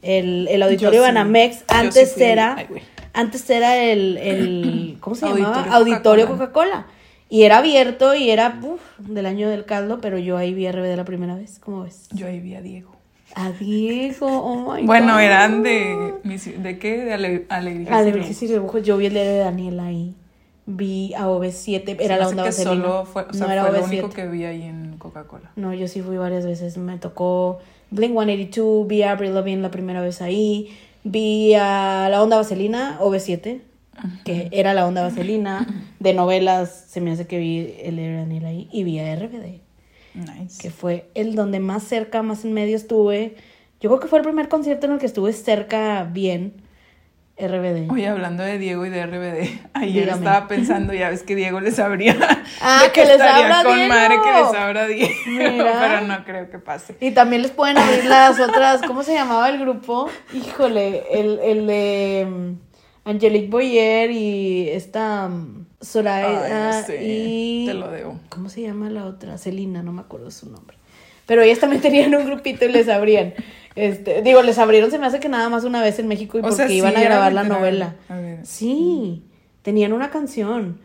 el, 0.02 0.48
el 0.50 0.64
auditorio 0.64 1.00
Yo. 1.00 1.04
Banamex, 1.04 1.64
antes 1.68 2.14
sí 2.14 2.24
era... 2.24 2.56
Ay. 2.58 2.68
Antes 3.14 3.50
era 3.50 3.76
el, 3.78 4.18
el 4.18 4.98
¿cómo 5.02 5.18
se 5.18 5.26
llamaba? 5.26 5.48
Auditorio 5.66 5.74
Auditorio 5.74 6.28
Coca-Cola. 6.30 6.88
Y 7.30 7.44
era 7.44 7.58
abierto 7.58 8.16
y 8.16 8.30
era 8.30 8.58
uf, 8.62 8.80
del 9.00 9.26
año 9.26 9.50
del 9.50 9.66
caldo, 9.66 10.00
pero 10.00 10.18
yo 10.18 10.38
ahí 10.38 10.54
vi 10.54 10.70
RBD 10.72 10.96
la 10.96 11.04
primera 11.06 11.36
vez. 11.36 11.60
¿Cómo 11.60 11.84
ves? 11.84 12.08
Yo 12.14 12.28
ahí 12.28 12.40
vi 12.40 12.56
a 12.56 12.62
Diego. 12.62 12.92
A 13.36 13.52
Diego, 13.52 14.28
oh 14.28 14.74
my 14.74 14.82
Bueno, 14.86 15.14
God. 15.16 15.22
eran 15.22 15.62
de. 15.64 16.14
¿De 16.24 16.80
qué? 16.80 16.98
De 17.04 17.14
Ale- 17.14 17.46
Alegría. 17.50 18.32
Y 18.42 18.48
Rebujos. 18.48 18.84
Yo 18.84 18.96
vi 18.98 19.08
el 19.08 19.14
de 19.14 19.38
Daniel 19.38 19.80
ahí. 19.82 20.16
Vi 20.68 21.14
a 21.16 21.28
OV7, 21.28 21.98
era 22.00 22.18
la 22.18 22.28
onda 22.28 22.44
que 22.44 22.50
vaselina. 22.50 22.86
solo 22.86 23.06
fue, 23.06 23.24
o 23.24 23.34
sea, 23.34 23.48
no 23.48 23.52
era 23.54 23.64
fue 23.66 23.72
lo 23.80 23.80
OV7. 23.86 23.88
único 23.88 24.10
que 24.12 24.28
vi 24.28 24.44
ahí 24.46 24.62
en 24.64 24.98
Coca-Cola. 24.98 25.52
No, 25.56 25.74
yo 25.74 25.88
sí 25.88 26.02
fui 26.02 26.18
varias 26.18 26.46
veces. 26.46 26.78
Me 26.78 26.98
tocó 26.98 27.60
Blink 27.90 28.12
182, 28.14 28.88
vi 28.88 29.02
a 29.04 29.12
Avril 29.12 29.34
Lavigne 29.34 29.62
la 29.62 29.72
primera 29.72 30.02
vez 30.02 30.22
ahí. 30.22 30.70
Vi 31.04 31.56
a 31.56 32.08
la 32.12 32.22
onda 32.22 32.38
vaselina, 32.38 33.00
OV7, 33.02 33.60
que 34.24 34.50
era 34.52 34.74
la 34.76 34.86
onda 34.88 35.02
vaselina. 35.02 35.68
De 36.00 36.14
novelas, 36.14 36.86
se 36.88 37.02
me 37.02 37.12
hace 37.12 37.26
que 37.26 37.40
vi 37.40 37.74
el 37.82 37.96
Daniel 37.98 38.46
ahí. 38.46 38.70
Y 38.72 38.84
vi 38.84 39.00
a 39.00 39.16
RBD, 39.16 39.62
Nice. 40.14 40.62
que 40.62 40.70
fue 40.70 41.10
el 41.16 41.36
donde 41.36 41.60
más 41.60 41.84
cerca, 41.84 42.22
más 42.22 42.46
en 42.46 42.54
medio 42.54 42.76
estuve. 42.76 43.36
Yo 43.80 43.90
creo 43.90 44.00
que 44.00 44.08
fue 44.08 44.20
el 44.20 44.24
primer 44.26 44.48
concierto 44.48 44.86
en 44.86 44.92
el 44.94 45.00
que 45.00 45.08
estuve 45.08 45.34
cerca 45.34 46.04
bien. 46.04 46.54
RBD. 47.48 47.92
Oye, 47.92 48.08
hablando 48.08 48.44
de 48.44 48.58
Diego 48.58 48.86
y 48.86 48.90
de 48.90 49.06
RBD, 49.06 49.60
ayer 49.74 50.04
Dígame. 50.06 50.12
estaba 50.20 50.48
pensando, 50.48 50.94
ya 50.94 51.10
ves 51.10 51.24
que 51.24 51.36
Diego 51.36 51.60
les 51.60 51.80
abría. 51.80 52.16
Ah, 52.64 52.82
de 52.84 52.92
que 52.92 53.06
les 53.06 53.20
abra 53.20 53.64
con 53.64 53.76
Diego. 53.76 53.90
madre 53.90 54.16
que 54.24 54.32
les 54.32 54.62
abra 54.62 54.88
Diego. 54.88 55.14
Mira. 55.28 55.78
Pero 55.80 56.02
no 56.08 56.24
creo 56.26 56.50
que 56.52 56.60
pase. 56.60 56.96
Y 57.00 57.12
también 57.12 57.42
les 57.42 57.52
pueden 57.52 57.78
abrir 57.78 58.06
las 58.06 58.40
otras, 58.40 58.82
¿cómo 58.84 59.04
se 59.04 59.14
llamaba 59.14 59.50
el 59.50 59.60
grupo? 59.60 60.08
Híjole, 60.34 61.04
el, 61.12 61.40
el 61.40 61.66
de 61.68 62.28
mm, 62.30 63.10
Angelique 63.10 63.50
Boyer 63.50 64.12
y 64.12 64.70
esta 64.70 65.28
mm, 65.28 65.66
Soraya 65.82 66.44
Ay, 66.46 66.80
no 66.82 66.86
sé, 66.86 67.00
y... 67.04 67.66
te 67.66 67.74
lo 67.74 67.90
debo. 67.90 68.20
¿Cómo 68.30 68.50
se 68.50 68.62
llama 68.62 68.90
la 68.90 69.06
otra? 69.06 69.38
Celina, 69.40 69.82
no 69.82 69.92
me 69.92 70.02
acuerdo 70.02 70.30
su 70.30 70.50
nombre. 70.50 70.78
Pero 71.26 71.42
ellas 71.42 71.60
también 71.60 71.82
tenían 71.82 72.14
un 72.14 72.26
grupito 72.26 72.66
y 72.66 72.72
les 72.72 72.90
abrían. 72.90 73.34
Este, 73.76 74.22
digo, 74.22 74.42
les 74.42 74.58
abrieron, 74.58 74.92
se 74.92 75.00
me 75.00 75.06
hace 75.06 75.20
que 75.20 75.30
nada 75.30 75.48
más 75.50 75.64
una 75.64 75.82
vez 75.82 75.98
en 76.00 76.08
México 76.08 76.38
y 76.38 76.42
O 76.42 76.44
porque 76.44 76.56
sea, 76.56 76.68
sí, 76.68 76.76
iban 76.76 76.96
a 76.98 77.02
grabar 77.02 77.34
la 77.34 77.44
novela. 77.44 77.96
A 78.10 78.16
ver. 78.18 78.46
Sí, 78.46 79.24
tenían 79.62 79.94
una 79.94 80.10
canción. 80.10 80.80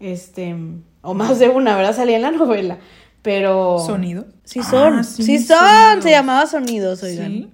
Este, 0.00 0.54
o 1.02 1.14
más 1.14 1.38
de 1.38 1.48
una, 1.48 1.76
¿verdad? 1.76 1.96
Salía 1.96 2.16
en 2.16 2.22
la 2.22 2.30
novela. 2.30 2.78
Pero. 3.22 3.78
¿Sonido? 3.78 4.26
Sí 4.44 4.62
son, 4.62 4.98
Ah, 4.98 5.02
sí, 5.02 5.22
sí, 5.22 5.38
son. 5.38 5.58
Sonidos. 5.58 6.04
Se 6.04 6.10
llamaba 6.10 6.46
Sonidos, 6.46 7.02
oigan. 7.02 7.32
¿Sí? 7.32 7.50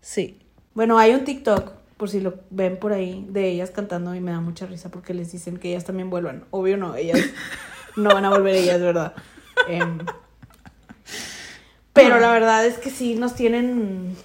Sí. 0.00 0.38
Bueno, 0.74 0.98
hay 0.98 1.14
un 1.14 1.24
TikTok, 1.24 1.72
por 1.96 2.08
si 2.08 2.20
lo 2.20 2.34
ven 2.50 2.76
por 2.76 2.92
ahí, 2.92 3.26
de 3.28 3.48
ellas 3.48 3.70
cantando 3.70 4.14
y 4.14 4.20
me 4.20 4.30
da 4.30 4.40
mucha 4.40 4.66
risa 4.66 4.90
porque 4.90 5.14
les 5.14 5.32
dicen 5.32 5.56
que 5.56 5.70
ellas 5.70 5.84
también 5.84 6.10
vuelvan. 6.10 6.44
Obvio 6.50 6.76
no, 6.76 6.94
ellas 6.94 7.18
no 7.96 8.10
van 8.10 8.24
a 8.24 8.30
volver 8.30 8.54
ellas, 8.54 8.80
¿verdad? 8.80 9.14
Em, 9.68 9.98
pero 12.02 12.20
la 12.20 12.32
verdad 12.32 12.66
es 12.66 12.78
que 12.78 12.90
sí 12.90 13.14
nos 13.14 13.34
tienen 13.34 14.16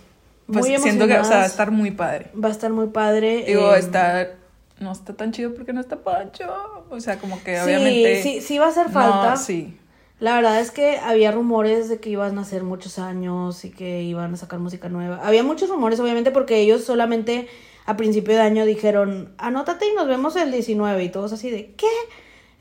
Pues 0.48 0.68
muy 0.68 0.78
siento 0.78 1.08
que, 1.08 1.18
o 1.18 1.24
sea, 1.24 1.38
va 1.38 1.44
a 1.44 1.48
estar 1.48 1.72
muy 1.72 1.92
padre. 1.92 2.28
Va 2.42 2.50
a 2.50 2.52
estar 2.52 2.72
muy 2.72 2.88
padre. 2.88 3.44
Digo, 3.46 3.74
em, 3.74 3.80
está. 3.80 4.32
No 4.80 4.92
está 4.92 5.14
tan 5.14 5.32
chido 5.32 5.54
porque 5.54 5.72
no 5.74 5.82
está 5.82 5.98
Pancho. 5.98 6.52
O 6.90 7.00
sea, 7.00 7.18
como 7.18 7.42
que 7.44 7.56
sí, 7.58 7.64
obviamente. 7.64 8.24
sí, 8.24 8.42
sí 8.42 8.58
va 8.58 8.66
a 8.66 8.70
hacer 8.70 8.90
falta. 8.90 9.32
No, 9.32 9.38
sí. 9.38 9.78
La 10.20 10.36
verdad 10.36 10.60
es 10.60 10.72
que 10.72 10.98
había 11.00 11.32
rumores 11.32 11.90
de 11.90 12.00
que 12.00 12.10
iban 12.10 12.38
a 12.38 12.42
hacer 12.42 12.64
muchos 12.64 13.00
años 13.00 13.66
y 13.66 13.72
que 13.72 14.04
iban 14.04 14.34
a 14.34 14.38
sacar 14.38 14.60
música 14.60 14.90
nueva. 14.90 15.20
Había 15.24 15.44
muchos 15.44 15.70
rumores, 15.70 16.00
obviamente, 16.00 16.32
porque 16.32 16.60
ellos 16.60 16.84
solamente 16.84 17.48
a 17.86 17.98
principio 17.98 18.34
de 18.36 18.42
año 18.42 18.66
dijeron, 18.66 19.34
anótate 19.38 19.86
y 19.90 19.96
nos 19.96 20.08
vemos 20.08 20.36
el 20.36 20.52
19 20.52 21.04
y 21.04 21.10
todos 21.10 21.34
así 21.34 21.50
de, 21.50 21.74
¿qué? 21.76 21.88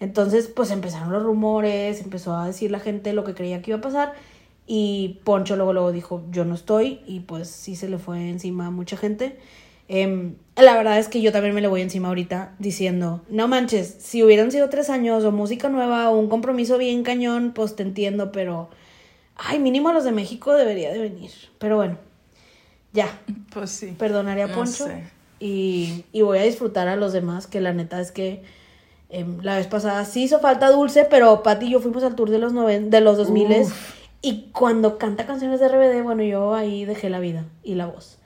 Entonces, 0.01 0.49
pues 0.49 0.73
empezaron 0.73 1.13
los 1.13 1.23
rumores, 1.23 2.01
empezó 2.01 2.35
a 2.35 2.47
decir 2.47 2.73
la 2.73 2.81
gente 2.81 3.13
lo 3.13 3.23
que 3.23 3.35
creía 3.35 3.63
que 3.63 3.71
iba 3.71 3.79
a 3.79 3.83
pasar 3.83 4.15
y 4.67 5.21
Poncho 5.25 5.57
luego, 5.57 5.73
luego 5.73 5.93
dijo, 5.93 6.23
yo 6.31 6.45
no 6.45 6.55
estoy 6.55 7.01
y 7.07 7.21
pues 7.21 7.49
sí 7.49 7.77
se 7.77 7.89
le 7.89 7.99
fue 7.99 8.29
encima 8.31 8.67
a 8.67 8.71
mucha 8.71 8.97
gente. 8.97 9.39
Em, 9.89 10.37
la 10.57 10.75
verdad 10.77 10.99
es 10.99 11.09
que 11.09 11.21
yo 11.21 11.33
también 11.33 11.55
me 11.55 11.61
le 11.61 11.69
voy 11.69 11.83
encima 11.83 12.09
ahorita 12.09 12.55
diciendo, 12.59 13.21
no 13.29 13.49
manches, 13.49 13.97
si 13.99 14.23
hubieran 14.23 14.51
sido 14.53 14.69
tres 14.71 14.89
años 14.89 15.25
o 15.25 15.33
música 15.33 15.69
nueva 15.69 16.09
o 16.11 16.17
un 16.19 16.29
compromiso 16.29 16.79
bien 16.79 17.03
cañón, 17.03 17.53
pues 17.55 17.77
te 17.77 17.83
entiendo, 17.83 18.33
pero, 18.33 18.71
ay, 19.37 19.59
mínimo 19.59 19.93
los 19.93 20.05
de 20.05 20.13
México 20.13 20.55
debería 20.55 20.93
de 20.93 21.01
venir. 21.01 21.31
Pero 21.59 21.77
bueno, 21.77 21.99
ya, 22.93 23.21
Pues 23.53 23.71
sí. 23.71 23.95
perdonaré 23.99 24.45
a 24.45 24.47
No 24.47 24.55
Poncho 24.55 24.87
sé. 24.87 25.05
y, 25.41 26.05
y 26.13 26.23
voy 26.23 26.39
a 26.39 26.43
disfrutar 26.43 26.89
a 26.89 26.97
los 26.97 27.13
demás, 27.13 27.47
que 27.47 27.61
la 27.61 27.73
neta 27.75 28.01
es 28.01 28.13
que 28.13 28.43
em, 29.11 29.41
la 29.43 29.57
vez 29.57 29.67
pasada 29.67 30.05
sí 30.07 30.23
hizo 30.23 30.39
falta 30.39 30.71
dulce, 30.71 31.05
pero 31.05 31.43
Pati 31.43 31.67
y 31.67 31.71
yo 31.73 31.81
fuimos 31.81 32.03
al 32.05 32.15
tour 32.15 32.31
de 32.31 32.39
los, 32.39 32.53
noven 32.55 32.89
de 32.89 33.01
los 33.03 33.19
2000 33.19 33.51
Uf. 33.61 34.02
Y 34.23 34.51
cuando 34.53 34.97
canta 34.99 35.27
canciones 35.27 35.61
de 35.61 35.69
RBD, 35.69 36.03
bueno, 36.03 36.23
yo 36.23 36.55
ahí 36.55 36.85
dejé 36.85 37.11
la 37.11 37.19
vida 37.21 37.45
y 37.63 37.75
la 37.75 37.87
voz. 37.87 38.19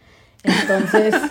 Entonces, 0.45 1.15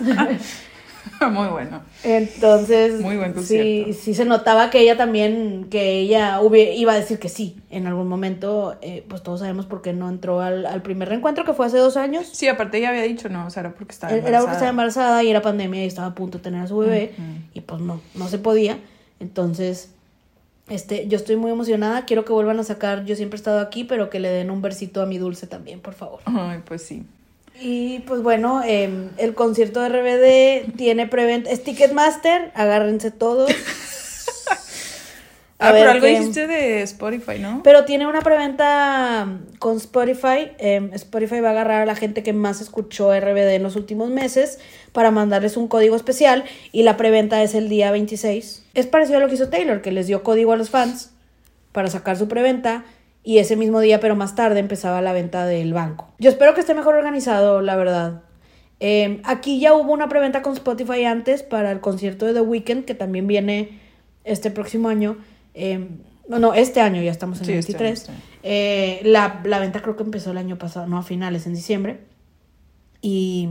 Muy 1.30 1.46
bueno. 1.48 1.82
entonces, 2.02 3.00
Muy 3.00 3.16
buen 3.16 3.30
sí, 3.30 3.34
concierto. 3.36 3.92
sí 3.94 4.12
se 4.14 4.24
notaba 4.24 4.70
que 4.70 4.80
ella 4.80 4.96
también, 4.96 5.68
que 5.70 6.00
ella 6.00 6.40
hubie- 6.42 6.74
iba 6.76 6.92
a 6.92 6.96
decir 6.96 7.18
que 7.20 7.28
sí 7.28 7.56
en 7.70 7.86
algún 7.86 8.08
momento, 8.08 8.76
eh, 8.82 9.04
pues 9.08 9.22
todos 9.22 9.40
sabemos 9.40 9.66
por 9.66 9.82
qué 9.82 9.92
no 9.92 10.08
entró 10.08 10.40
al, 10.40 10.66
al 10.66 10.82
primer 10.82 11.08
reencuentro 11.08 11.44
que 11.44 11.52
fue 11.54 11.64
hace 11.66 11.78
dos 11.78 11.96
años. 11.96 12.26
Sí, 12.32 12.48
aparte 12.48 12.80
ya 12.80 12.88
había 12.90 13.02
dicho, 13.02 13.28
no, 13.28 13.46
o 13.46 13.50
sea, 13.50 13.60
era 13.60 13.74
porque 13.74 13.92
estaba 13.92 14.10
Era 14.12 14.18
embarazada. 14.18 14.42
porque 14.44 14.52
estaba 14.56 14.70
embarazada 14.70 15.22
y 15.22 15.30
era 15.30 15.42
pandemia 15.42 15.84
y 15.84 15.86
estaba 15.86 16.08
a 16.08 16.14
punto 16.14 16.38
de 16.38 16.44
tener 16.44 16.60
a 16.62 16.66
su 16.66 16.76
bebé 16.78 17.12
y 17.54 17.60
pues 17.60 17.80
no, 17.80 18.00
no 18.16 18.28
se 18.28 18.38
podía. 18.38 18.78
Entonces, 19.20 19.92
este, 20.68 21.06
yo 21.06 21.16
estoy 21.16 21.36
muy 21.36 21.50
emocionada, 21.50 22.04
quiero 22.06 22.24
que 22.24 22.32
vuelvan 22.32 22.58
a 22.58 22.64
sacar 22.64 23.04
Yo 23.04 23.14
siempre 23.14 23.36
he 23.36 23.40
estado 23.40 23.60
aquí, 23.60 23.84
pero 23.84 24.10
que 24.10 24.18
le 24.18 24.28
den 24.30 24.50
un 24.50 24.62
versito 24.62 25.00
a 25.00 25.06
mi 25.06 25.18
dulce 25.18 25.46
también, 25.46 25.80
por 25.80 25.94
favor. 25.94 26.20
Ay, 26.24 26.60
pues 26.64 26.82
sí. 26.82 27.04
Y 27.60 28.00
pues 28.00 28.22
bueno, 28.22 28.62
em, 28.64 29.08
el 29.16 29.34
concierto 29.34 29.80
de 29.80 29.88
RBD 29.88 30.76
tiene 30.76 31.06
preventa, 31.06 31.50
es 31.50 31.62
Ticketmaster, 31.62 32.52
agárrense 32.54 33.10
todos. 33.10 33.50
A 35.58 35.68
Ah, 35.68 35.72
ver 35.72 35.82
pero 35.82 35.92
algo 35.92 36.06
dijiste 36.06 36.46
de 36.46 36.82
Spotify, 36.82 37.38
¿no? 37.40 37.62
Pero 37.64 37.86
tiene 37.86 38.06
una 38.06 38.20
preventa 38.20 39.26
con 39.58 39.78
Spotify. 39.78 40.50
em, 40.58 40.90
Spotify 40.92 41.40
va 41.40 41.48
a 41.48 41.52
agarrar 41.52 41.80
a 41.82 41.86
la 41.86 41.94
gente 41.94 42.22
que 42.22 42.34
más 42.34 42.60
escuchó 42.60 43.12
RBD 43.14 43.54
en 43.54 43.62
los 43.62 43.74
últimos 43.74 44.10
meses 44.10 44.58
para 44.92 45.10
mandarles 45.10 45.56
un 45.56 45.66
código 45.68 45.96
especial 45.96 46.44
y 46.72 46.82
la 46.82 46.98
preventa 46.98 47.42
es 47.42 47.54
el 47.54 47.70
día 47.70 47.90
26. 47.90 48.64
Es 48.74 48.86
parecido 48.86 49.16
a 49.16 49.20
lo 49.20 49.28
que 49.28 49.34
hizo 49.36 49.48
Taylor, 49.48 49.80
que 49.80 49.92
les 49.92 50.06
dio 50.06 50.22
código 50.22 50.52
a 50.52 50.56
los 50.56 50.68
fans 50.68 51.12
para 51.72 51.88
sacar 51.88 52.18
su 52.18 52.28
preventa 52.28 52.84
y 53.24 53.38
ese 53.38 53.56
mismo 53.56 53.80
día, 53.80 53.98
pero 53.98 54.14
más 54.14 54.34
tarde, 54.34 54.60
empezaba 54.60 55.00
la 55.00 55.12
venta 55.14 55.46
del 55.46 55.72
banco. 55.72 56.08
Yo 56.18 56.28
espero 56.30 56.52
que 56.54 56.60
esté 56.60 56.74
mejor 56.74 56.94
organizado, 56.96 57.62
la 57.62 57.76
verdad. 57.76 58.22
Em, 58.78 59.20
aquí 59.24 59.58
ya 59.58 59.72
hubo 59.72 59.92
una 59.92 60.08
preventa 60.08 60.42
con 60.42 60.52
Spotify 60.52 61.04
antes 61.06 61.42
para 61.42 61.72
el 61.72 61.80
concierto 61.80 62.26
de 62.26 62.34
The 62.34 62.42
Weeknd, 62.42 62.84
que 62.84 62.94
también 62.94 63.26
viene 63.26 63.80
este 64.24 64.50
próximo 64.50 64.90
año. 64.90 65.16
Em, 65.56 65.98
no, 66.28 66.38
no, 66.38 66.54
este 66.54 66.80
año 66.80 67.02
ya 67.02 67.10
estamos 67.10 67.40
en 67.40 67.46
Sí, 67.46 67.52
el 67.52 67.58
este 67.58 67.72
23. 67.72 68.08
año, 68.08 68.18
este 68.18 68.26
año. 68.28 68.40
Eh, 68.42 69.00
la, 69.04 69.40
la 69.44 69.58
venta 69.58 69.80
creo 69.80 69.96
que 69.96 70.02
empezó 70.02 70.30
el 70.30 70.38
año 70.38 70.58
pasado, 70.58 70.86
no 70.86 70.98
a 70.98 71.02
finales, 71.02 71.46
en 71.46 71.54
diciembre. 71.54 72.00
Y 73.00 73.48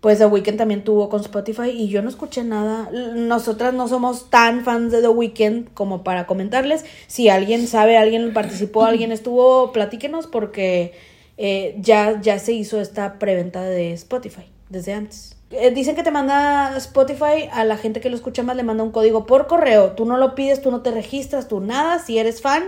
pues 0.00 0.18
The 0.18 0.26
Weeknd 0.26 0.56
también 0.56 0.82
tuvo 0.82 1.08
con 1.08 1.20
Spotify 1.20 1.70
y 1.70 1.88
yo 1.88 2.02
no 2.02 2.08
escuché 2.08 2.42
nada. 2.42 2.90
Nosotras 3.14 3.72
no 3.72 3.86
somos 3.86 4.30
tan 4.30 4.64
fans 4.64 4.90
de 4.90 5.00
The 5.00 5.08
Weeknd 5.08 5.72
como 5.74 6.02
para 6.02 6.26
comentarles. 6.26 6.84
Si 7.06 7.28
alguien 7.28 7.68
sabe, 7.68 7.96
alguien 7.96 8.32
participó, 8.32 8.84
alguien 8.84 9.12
estuvo, 9.12 9.70
platíquenos 9.70 10.26
porque 10.26 10.94
eh, 11.36 11.76
ya, 11.78 12.20
ya 12.20 12.40
se 12.40 12.52
hizo 12.52 12.80
esta 12.80 13.20
preventa 13.20 13.62
de 13.62 13.92
Spotify 13.92 14.46
desde 14.70 14.92
antes. 14.94 15.36
Eh, 15.52 15.70
dicen 15.70 15.94
que 15.94 16.02
te 16.02 16.10
manda 16.10 16.76
Spotify 16.78 17.48
a 17.52 17.64
la 17.64 17.76
gente 17.76 18.00
que 18.00 18.08
lo 18.08 18.16
escucha 18.16 18.42
más, 18.42 18.56
le 18.56 18.62
manda 18.62 18.82
un 18.82 18.90
código 18.90 19.26
por 19.26 19.46
correo. 19.46 19.92
Tú 19.92 20.04
no 20.04 20.16
lo 20.16 20.34
pides, 20.34 20.62
tú 20.62 20.70
no 20.70 20.80
te 20.80 20.90
registras, 20.90 21.48
tú 21.48 21.60
nada. 21.60 21.98
Si 21.98 22.18
eres 22.18 22.40
fan 22.40 22.64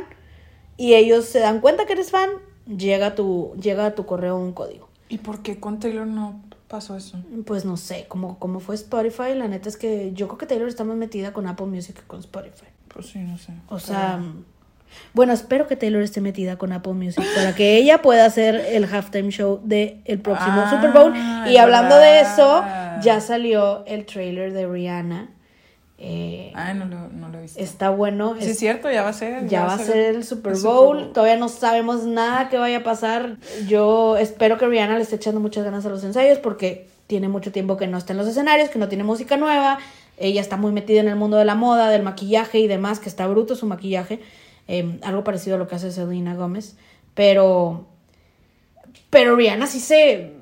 y 0.76 0.94
ellos 0.94 1.24
se 1.24 1.40
dan 1.40 1.60
cuenta 1.60 1.86
que 1.86 1.94
eres 1.94 2.10
fan, 2.10 2.30
llega 2.66 3.08
a 3.08 3.14
tu, 3.14 3.54
llega 3.60 3.86
a 3.86 3.94
tu 3.94 4.06
correo 4.06 4.36
un 4.36 4.52
código. 4.52 4.88
¿Y 5.08 5.18
por 5.18 5.42
qué 5.42 5.58
con 5.58 5.80
Taylor 5.80 6.06
no 6.06 6.40
pasó 6.68 6.96
eso? 6.96 7.18
Pues 7.46 7.64
no 7.64 7.76
sé, 7.76 8.06
como, 8.08 8.38
como 8.38 8.60
fue 8.60 8.74
Spotify, 8.74 9.34
la 9.34 9.48
neta 9.48 9.68
es 9.68 9.76
que 9.76 10.12
yo 10.12 10.28
creo 10.28 10.38
que 10.38 10.46
Taylor 10.46 10.68
está 10.68 10.84
más 10.84 10.96
metida 10.96 11.32
con 11.32 11.46
Apple 11.46 11.66
Music 11.66 11.96
que 11.96 12.06
con 12.06 12.20
Spotify. 12.20 12.66
Pues 12.88 13.06
sí, 13.06 13.18
no 13.18 13.38
sé. 13.38 13.52
O 13.68 13.78
sea, 13.78 14.22
bueno, 15.12 15.32
espero 15.32 15.66
que 15.66 15.76
Taylor 15.76 16.02
esté 16.02 16.20
metida 16.20 16.56
con 16.56 16.72
Apple 16.72 16.92
Music 16.94 17.24
para 17.34 17.54
que 17.54 17.76
ella 17.76 18.02
pueda 18.02 18.24
hacer 18.24 18.54
el 18.56 18.84
halftime 18.84 19.30
show 19.30 19.60
del 19.62 20.00
el 20.04 20.20
próximo 20.20 20.62
Ah, 20.64 20.70
Super 20.70 20.92
Bowl. 20.92 21.14
Y 21.48 21.56
hablando 21.56 21.96
de 21.96 22.20
eso, 22.20 22.64
ya 23.02 23.20
salió 23.20 23.84
el 23.86 24.06
trailer 24.06 24.52
de 24.52 24.66
Rihanna. 24.66 25.30
Eh, 25.96 26.52
Ay, 26.54 26.74
no 26.74 26.86
lo, 26.86 27.08
no 27.08 27.28
lo 27.28 27.38
he 27.38 27.42
visto. 27.42 27.60
está 27.60 27.88
bueno. 27.90 28.34
Sí, 28.40 28.50
es 28.50 28.58
cierto, 28.58 28.90
ya 28.90 29.02
va 29.02 29.10
a 29.10 29.12
ser. 29.12 29.46
Ya 29.48 29.64
va 29.64 29.74
a 29.74 29.78
ser 29.78 30.14
el 30.16 30.24
Super 30.24 30.56
Bowl. 30.56 31.12
Todavía 31.12 31.36
no 31.36 31.48
sabemos 31.48 32.04
nada 32.04 32.48
que 32.48 32.58
vaya 32.58 32.78
a 32.78 32.82
pasar. 32.82 33.36
Yo 33.68 34.16
espero 34.16 34.58
que 34.58 34.66
Rihanna 34.66 34.96
le 34.96 35.02
esté 35.02 35.16
echando 35.16 35.40
muchas 35.40 35.64
ganas 35.64 35.86
a 35.86 35.88
los 35.88 36.02
ensayos 36.04 36.38
porque 36.38 36.88
tiene 37.06 37.28
mucho 37.28 37.52
tiempo 37.52 37.76
que 37.76 37.86
no 37.86 37.96
está 37.96 38.12
en 38.12 38.18
los 38.18 38.26
escenarios, 38.26 38.70
que 38.70 38.78
no 38.78 38.88
tiene 38.88 39.04
música 39.04 39.36
nueva. 39.36 39.78
Ella 40.18 40.40
está 40.40 40.56
muy 40.56 40.72
metida 40.72 41.00
en 41.00 41.08
el 41.08 41.16
mundo 41.16 41.36
de 41.36 41.44
la 41.44 41.54
moda, 41.54 41.88
del 41.90 42.02
maquillaje 42.02 42.58
y 42.58 42.66
demás, 42.66 42.98
que 42.98 43.08
está 43.08 43.26
bruto 43.26 43.54
su 43.56 43.66
maquillaje. 43.66 44.20
Eh, 44.68 44.98
algo 45.02 45.24
parecido 45.24 45.56
a 45.56 45.58
lo 45.58 45.66
que 45.68 45.74
hace 45.74 45.90
Selena 45.92 46.34
Gómez. 46.34 46.76
Pero. 47.14 47.86
Pero 49.10 49.36
Rihanna 49.36 49.66
sí 49.66 49.80
se. 49.80 50.32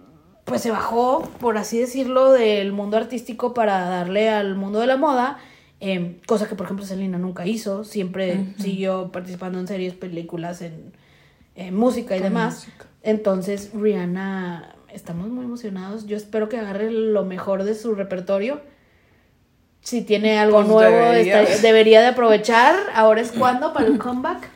Pues 0.44 0.60
se 0.60 0.70
bajó, 0.72 1.22
por 1.38 1.56
así 1.56 1.78
decirlo, 1.78 2.32
del 2.32 2.72
mundo 2.72 2.96
artístico 2.96 3.54
para 3.54 3.78
darle 3.88 4.28
al 4.28 4.56
mundo 4.56 4.80
de 4.80 4.86
la 4.88 4.96
moda. 4.96 5.38
eh, 5.80 6.20
cosa 6.26 6.48
que, 6.48 6.54
por 6.56 6.66
ejemplo, 6.66 6.84
Selena 6.84 7.18
nunca 7.18 7.46
hizo. 7.46 7.84
Siempre 7.84 8.54
siguió 8.58 9.12
participando 9.12 9.58
en 9.60 9.66
series, 9.68 9.94
películas, 9.94 10.60
en, 10.62 10.92
en 11.54 11.74
música 11.76 12.16
y 12.16 12.20
Con 12.20 12.28
demás. 12.28 12.54
música. 12.66 12.86
Entonces, 13.04 13.70
Rihanna 13.74 14.74
estamos 14.92 15.28
muy 15.28 15.44
emocionados. 15.44 16.06
Yo 16.06 16.16
espero 16.16 16.48
que 16.48 16.58
agarre 16.58 16.90
lo 16.90 17.24
mejor 17.24 17.62
de 17.64 17.74
su 17.76 17.94
repertorio. 17.94 18.60
Si 19.82 20.02
tiene 20.02 20.38
algo 20.38 20.58
Pues 20.58 20.68
nuevo, 20.68 20.96
debería. 20.96 21.42
está- 21.42 21.60
debería 21.62 22.00
de 22.00 22.06
aprovechar. 22.08 22.74
Ahora 22.94 23.20
es 23.20 23.32
cuando 23.38 23.72
para 23.72 23.86
el 23.86 23.98
comeback. 23.98 24.48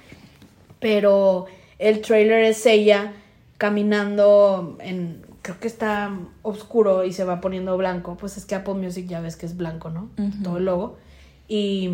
Pero 0.81 1.47
el 1.79 2.01
trailer 2.01 2.45
es 2.45 2.65
ella 2.67 3.13
caminando 3.59 4.77
en. 4.81 5.25
Creo 5.43 5.61
que 5.61 5.69
está 5.69 6.11
oscuro 6.43 7.05
y 7.05 7.13
se 7.13 7.23
va 7.25 7.41
poniendo 7.41 7.77
blanco. 7.77 8.17
Pues 8.17 8.37
es 8.37 8.45
que 8.47 8.55
Apple 8.57 8.75
Music 8.75 9.07
ya 9.07 9.21
ves 9.21 9.37
que 9.37 9.47
es 9.47 9.57
blanco, 9.57 9.91
¿no? 9.91 10.11
Todo 10.43 10.57
el 10.57 10.65
logo. 10.65 10.99
Y 11.47 11.91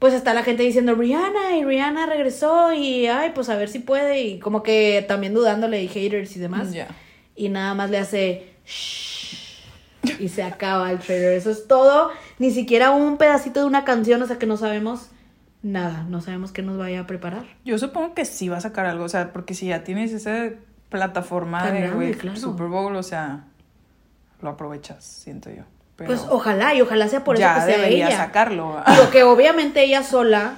pues 0.00 0.12
está 0.12 0.34
la 0.34 0.42
gente 0.42 0.64
diciendo 0.64 0.94
Rihanna 0.96 1.56
y 1.56 1.64
Rihanna 1.64 2.06
regresó 2.06 2.72
y 2.72 3.06
ay, 3.06 3.30
pues 3.34 3.48
a 3.48 3.56
ver 3.56 3.68
si 3.68 3.78
puede. 3.78 4.22
Y 4.22 4.38
como 4.40 4.64
que 4.64 5.04
también 5.06 5.34
dudándole 5.34 5.82
y 5.84 5.88
haters 5.88 6.36
y 6.36 6.40
demás. 6.40 6.68
Y 7.36 7.48
nada 7.48 7.74
más 7.74 7.90
le 7.90 7.98
hace 7.98 8.46
shh, 8.66 9.13
y 10.18 10.28
se 10.28 10.42
acaba 10.42 10.90
el 10.90 10.98
trailer. 10.98 11.32
Eso 11.34 11.50
es 11.50 11.66
todo. 11.66 12.10
Ni 12.38 12.50
siquiera 12.50 12.90
un 12.90 13.16
pedacito 13.16 13.60
de 13.60 13.66
una 13.66 13.84
canción, 13.84 14.22
o 14.22 14.26
sea 14.26 14.38
que 14.38 14.46
no 14.46 14.56
sabemos 14.56 15.08
nada. 15.62 16.04
No 16.08 16.20
sabemos 16.20 16.52
qué 16.52 16.62
nos 16.62 16.76
vaya 16.78 17.00
a 17.00 17.06
preparar. 17.06 17.44
Yo 17.64 17.78
supongo 17.78 18.14
que 18.14 18.24
sí 18.24 18.48
va 18.48 18.58
a 18.58 18.60
sacar 18.60 18.86
algo, 18.86 19.04
o 19.04 19.08
sea, 19.08 19.32
porque 19.32 19.54
si 19.54 19.66
ya 19.68 19.84
tienes 19.84 20.12
esa 20.12 20.50
plataforma 20.88 21.62
Tan 21.62 21.74
de 21.74 21.80
grande, 21.80 21.96
güey, 21.96 22.14
claro. 22.14 22.38
Super 22.38 22.66
Bowl, 22.68 22.94
o 22.96 23.02
sea, 23.02 23.44
lo 24.40 24.50
aprovechas, 24.50 25.04
siento 25.04 25.50
yo. 25.50 25.62
Pero 25.96 26.08
Pues 26.08 26.24
ojalá, 26.28 26.74
y 26.74 26.80
ojalá 26.82 27.08
sea 27.08 27.22
por 27.24 27.36
ya 27.38 27.56
eso 27.56 27.66
que 27.66 27.72
sea 27.72 27.80
debería 27.80 28.08
ella. 28.08 28.16
sacarlo. 28.16 28.82
Digo 28.88 29.10
que 29.10 29.22
obviamente 29.22 29.82
ella 29.84 30.02
sola 30.02 30.54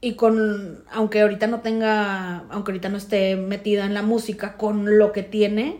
y 0.00 0.14
con 0.16 0.84
aunque 0.92 1.22
ahorita 1.22 1.46
no 1.46 1.60
tenga, 1.60 2.44
aunque 2.50 2.72
ahorita 2.72 2.90
no 2.90 2.98
esté 2.98 3.36
metida 3.36 3.86
en 3.86 3.94
la 3.94 4.02
música, 4.02 4.58
con 4.58 4.98
lo 4.98 5.12
que 5.12 5.22
tiene, 5.22 5.78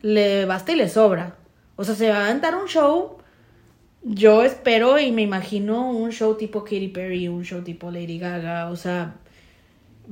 le 0.00 0.44
basta 0.44 0.70
y 0.72 0.76
le 0.76 0.88
sobra. 0.88 1.34
O 1.76 1.84
sea, 1.84 1.94
se 1.94 2.08
va 2.08 2.18
a 2.18 2.24
aventar 2.26 2.54
un 2.54 2.66
show. 2.66 3.18
Yo 4.02 4.42
espero 4.42 4.98
y 4.98 5.12
me 5.12 5.22
imagino 5.22 5.90
un 5.90 6.10
show 6.12 6.36
tipo 6.36 6.62
Katy 6.64 6.88
Perry, 6.88 7.28
un 7.28 7.42
show 7.44 7.62
tipo 7.62 7.90
Lady 7.90 8.18
Gaga. 8.18 8.70
O 8.70 8.76
sea, 8.76 9.14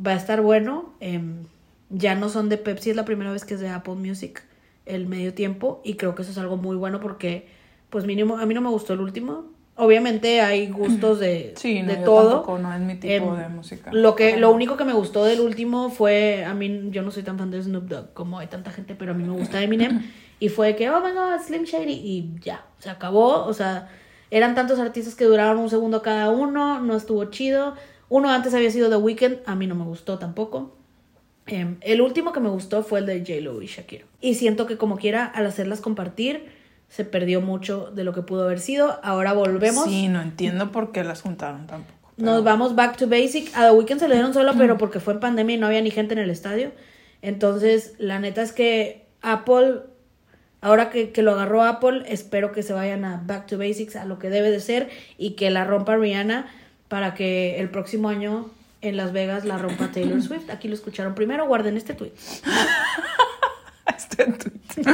va 0.05 0.13
a 0.13 0.17
estar 0.17 0.41
bueno. 0.41 0.95
Em, 1.01 1.45
ya 1.91 2.15
no 2.15 2.29
son 2.31 2.49
de 2.49 2.57
Pepsi, 2.57 2.91
es 2.91 2.97
la 2.97 3.05
primera 3.05 3.31
vez 3.33 3.45
que 3.45 3.55
es 3.55 3.61
de 3.61 3.69
Apple 3.69 3.95
Music 3.95 4.43
el 4.87 5.07
medio 5.07 5.35
tiempo. 5.35 5.81
Y 5.85 5.95
creo 5.95 6.15
que 6.15 6.23
eso 6.23 6.31
es 6.33 6.39
algo 6.39 6.57
muy 6.57 6.77
bueno 6.77 7.01
porque, 7.01 7.49
pues 7.91 8.07
mínimo, 8.07 8.39
a 8.39 8.47
mí 8.47 8.55
no 8.55 8.61
me 8.63 8.71
gustó 8.71 8.95
el 8.95 9.01
último. 9.01 9.45
Obviamente 9.77 10.41
hay 10.41 10.69
gustos 10.69 11.21
de, 11.21 11.55
Sí, 11.57 11.83
no, 11.83 11.93
de 11.93 11.99
yo 12.01 12.05
todo. 12.05 12.31
tampoco, 12.31 12.59
no 12.59 12.73
es 12.75 12.81
mi 12.81 12.95
tipo 12.97 13.13
Em, 13.13 13.37
de 13.37 13.49
música. 13.49 13.91
Lo 13.93 14.17
que, 14.17 14.37
lo 14.39 14.51
único 14.53 14.77
que 14.77 14.85
me 14.85 14.93
gustó 14.95 15.25
del 15.25 15.41
último 15.41 15.91
fue, 15.91 16.45
a 16.45 16.55
mí, 16.55 16.89
yo 16.91 17.03
no 17.03 17.11
soy 17.11 17.23
tan 17.23 17.39
fan 17.39 17.51
de 17.51 17.63
Snoop 17.63 17.85
Dogg 17.89 18.13
como 18.15 18.39
hay 18.39 18.47
tanta 18.49 18.71
gente, 18.71 18.95
pero 18.95 19.13
a 19.13 19.15
mí 19.15 19.23
me 19.25 19.33
gusta 19.33 19.63
Eminem. 19.63 20.03
Y 20.43 20.49
fue 20.49 20.75
que, 20.75 20.91
oh 20.91 21.01
my 21.01 21.13
god, 21.13 21.41
Slim 21.41 21.63
Shady, 21.63 21.93
y 21.93 22.35
ya, 22.41 22.67
se 22.81 22.91
acabó. 22.91 23.45
O 23.45 23.55
sea, 23.55 23.89
eran 24.29 24.57
tantos 24.57 24.81
artistas 24.81 25.15
que 25.15 25.25
duraron 25.25 25.59
un 25.59 25.71
segundo 25.71 26.03
cada 26.03 26.31
uno, 26.31 26.81
no 26.81 26.97
estuvo 26.97 27.27
chido. 27.27 27.77
Uno 28.09 28.29
antes 28.29 28.53
había 28.53 28.69
sido 28.73 28.91
The 28.91 28.97
Weeknd, 28.97 29.37
a 29.47 29.55
mí 29.55 29.69
no 29.69 29.77
me 29.77 29.85
gustó 29.85 30.19
tampoco. 30.19 30.75
Em, 31.47 31.77
el 31.81 32.01
último 32.01 32.33
que 32.33 32.41
me 32.41 32.49
gustó 32.49 32.83
fue 32.83 32.99
el 32.99 33.07
de 33.07 33.21
J-Lo 33.21 33.63
y 33.63 33.67
Shakira. 33.67 34.05
Y 34.21 34.35
siento 34.35 34.67
que 34.67 34.77
como 34.77 34.97
quiera, 34.97 35.27
al 35.27 35.47
hacerlas 35.47 35.81
compartir, 35.81 36.47
se 36.89 37.05
perdió 37.05 37.41
mucho 37.41 37.93
de 37.95 38.03
lo 38.03 38.13
que 38.13 38.23
pudo 38.23 38.43
haber 38.43 38.59
sido. 38.59 38.99
Ahora 39.05 39.35
volvemos. 39.35 39.85
Sí, 39.85 40.09
no 40.09 40.21
entiendo 40.21 40.73
por 40.73 40.91
qué 40.91 41.05
las 41.05 41.23
juntaron 41.23 41.69
tampoco. 41.69 42.11
Nos 42.17 42.43
vamos 42.43 42.75
back 42.75 42.97
to 42.97 43.07
basic. 43.07 43.57
A 43.57 43.67
The 43.67 43.77
Weeknd 43.77 44.01
se 44.01 44.09
le 44.09 44.17
dieron 44.17 44.35
solo, 44.35 44.55
pero 44.59 44.77
porque 44.77 44.99
fue 44.99 45.15
en 45.15 45.21
pandemia 45.21 45.55
y 45.55 45.59
no 45.61 45.69
había 45.69 45.83
ni 45.83 45.93
gente 45.93 46.15
en 46.15 46.19
el 46.19 46.31
estadio. 46.31 46.73
Entonces, 47.21 47.95
la 47.99 48.19
neta 48.19 48.43
es 48.43 48.51
que 48.51 49.07
Apple, 49.23 49.83
ahora 50.63 50.89
que, 50.89 51.11
que 51.11 51.21
lo 51.21 51.33
agarró 51.33 51.63
Apple, 51.63 52.05
espero 52.07 52.53
que 52.53 52.63
se 52.63 52.73
vayan 52.73 53.05
a 53.05 53.23
back 53.27 53.47
to 53.47 53.59
basics, 53.59 53.97
a 53.97 54.07
lo 54.07 54.19
que 54.19 54.31
debe 54.31 54.51
de 54.51 54.61
ser, 54.61 54.89
y 55.19 55.33
que 55.33 55.51
la 55.51 55.65
rompa 55.65 55.97
Rihanna 55.97 56.47
para 56.89 57.13
que 57.15 57.61
el 57.61 57.69
próximo 57.69 58.09
año 58.09 58.51
en 58.81 58.97
Las 58.97 59.13
Vegas 59.13 59.45
la 59.45 59.59
rompa 59.59 59.91
Taylor 59.93 60.23
Swift. 60.23 60.49
Aquí 60.49 60.69
lo 60.69 60.75
escucharon 60.75 61.15
primero, 61.15 61.47
guarden 61.47 61.77
este 61.77 61.93
tweet. 61.93 62.13
Este 63.85 64.25
tweet. 64.25 64.93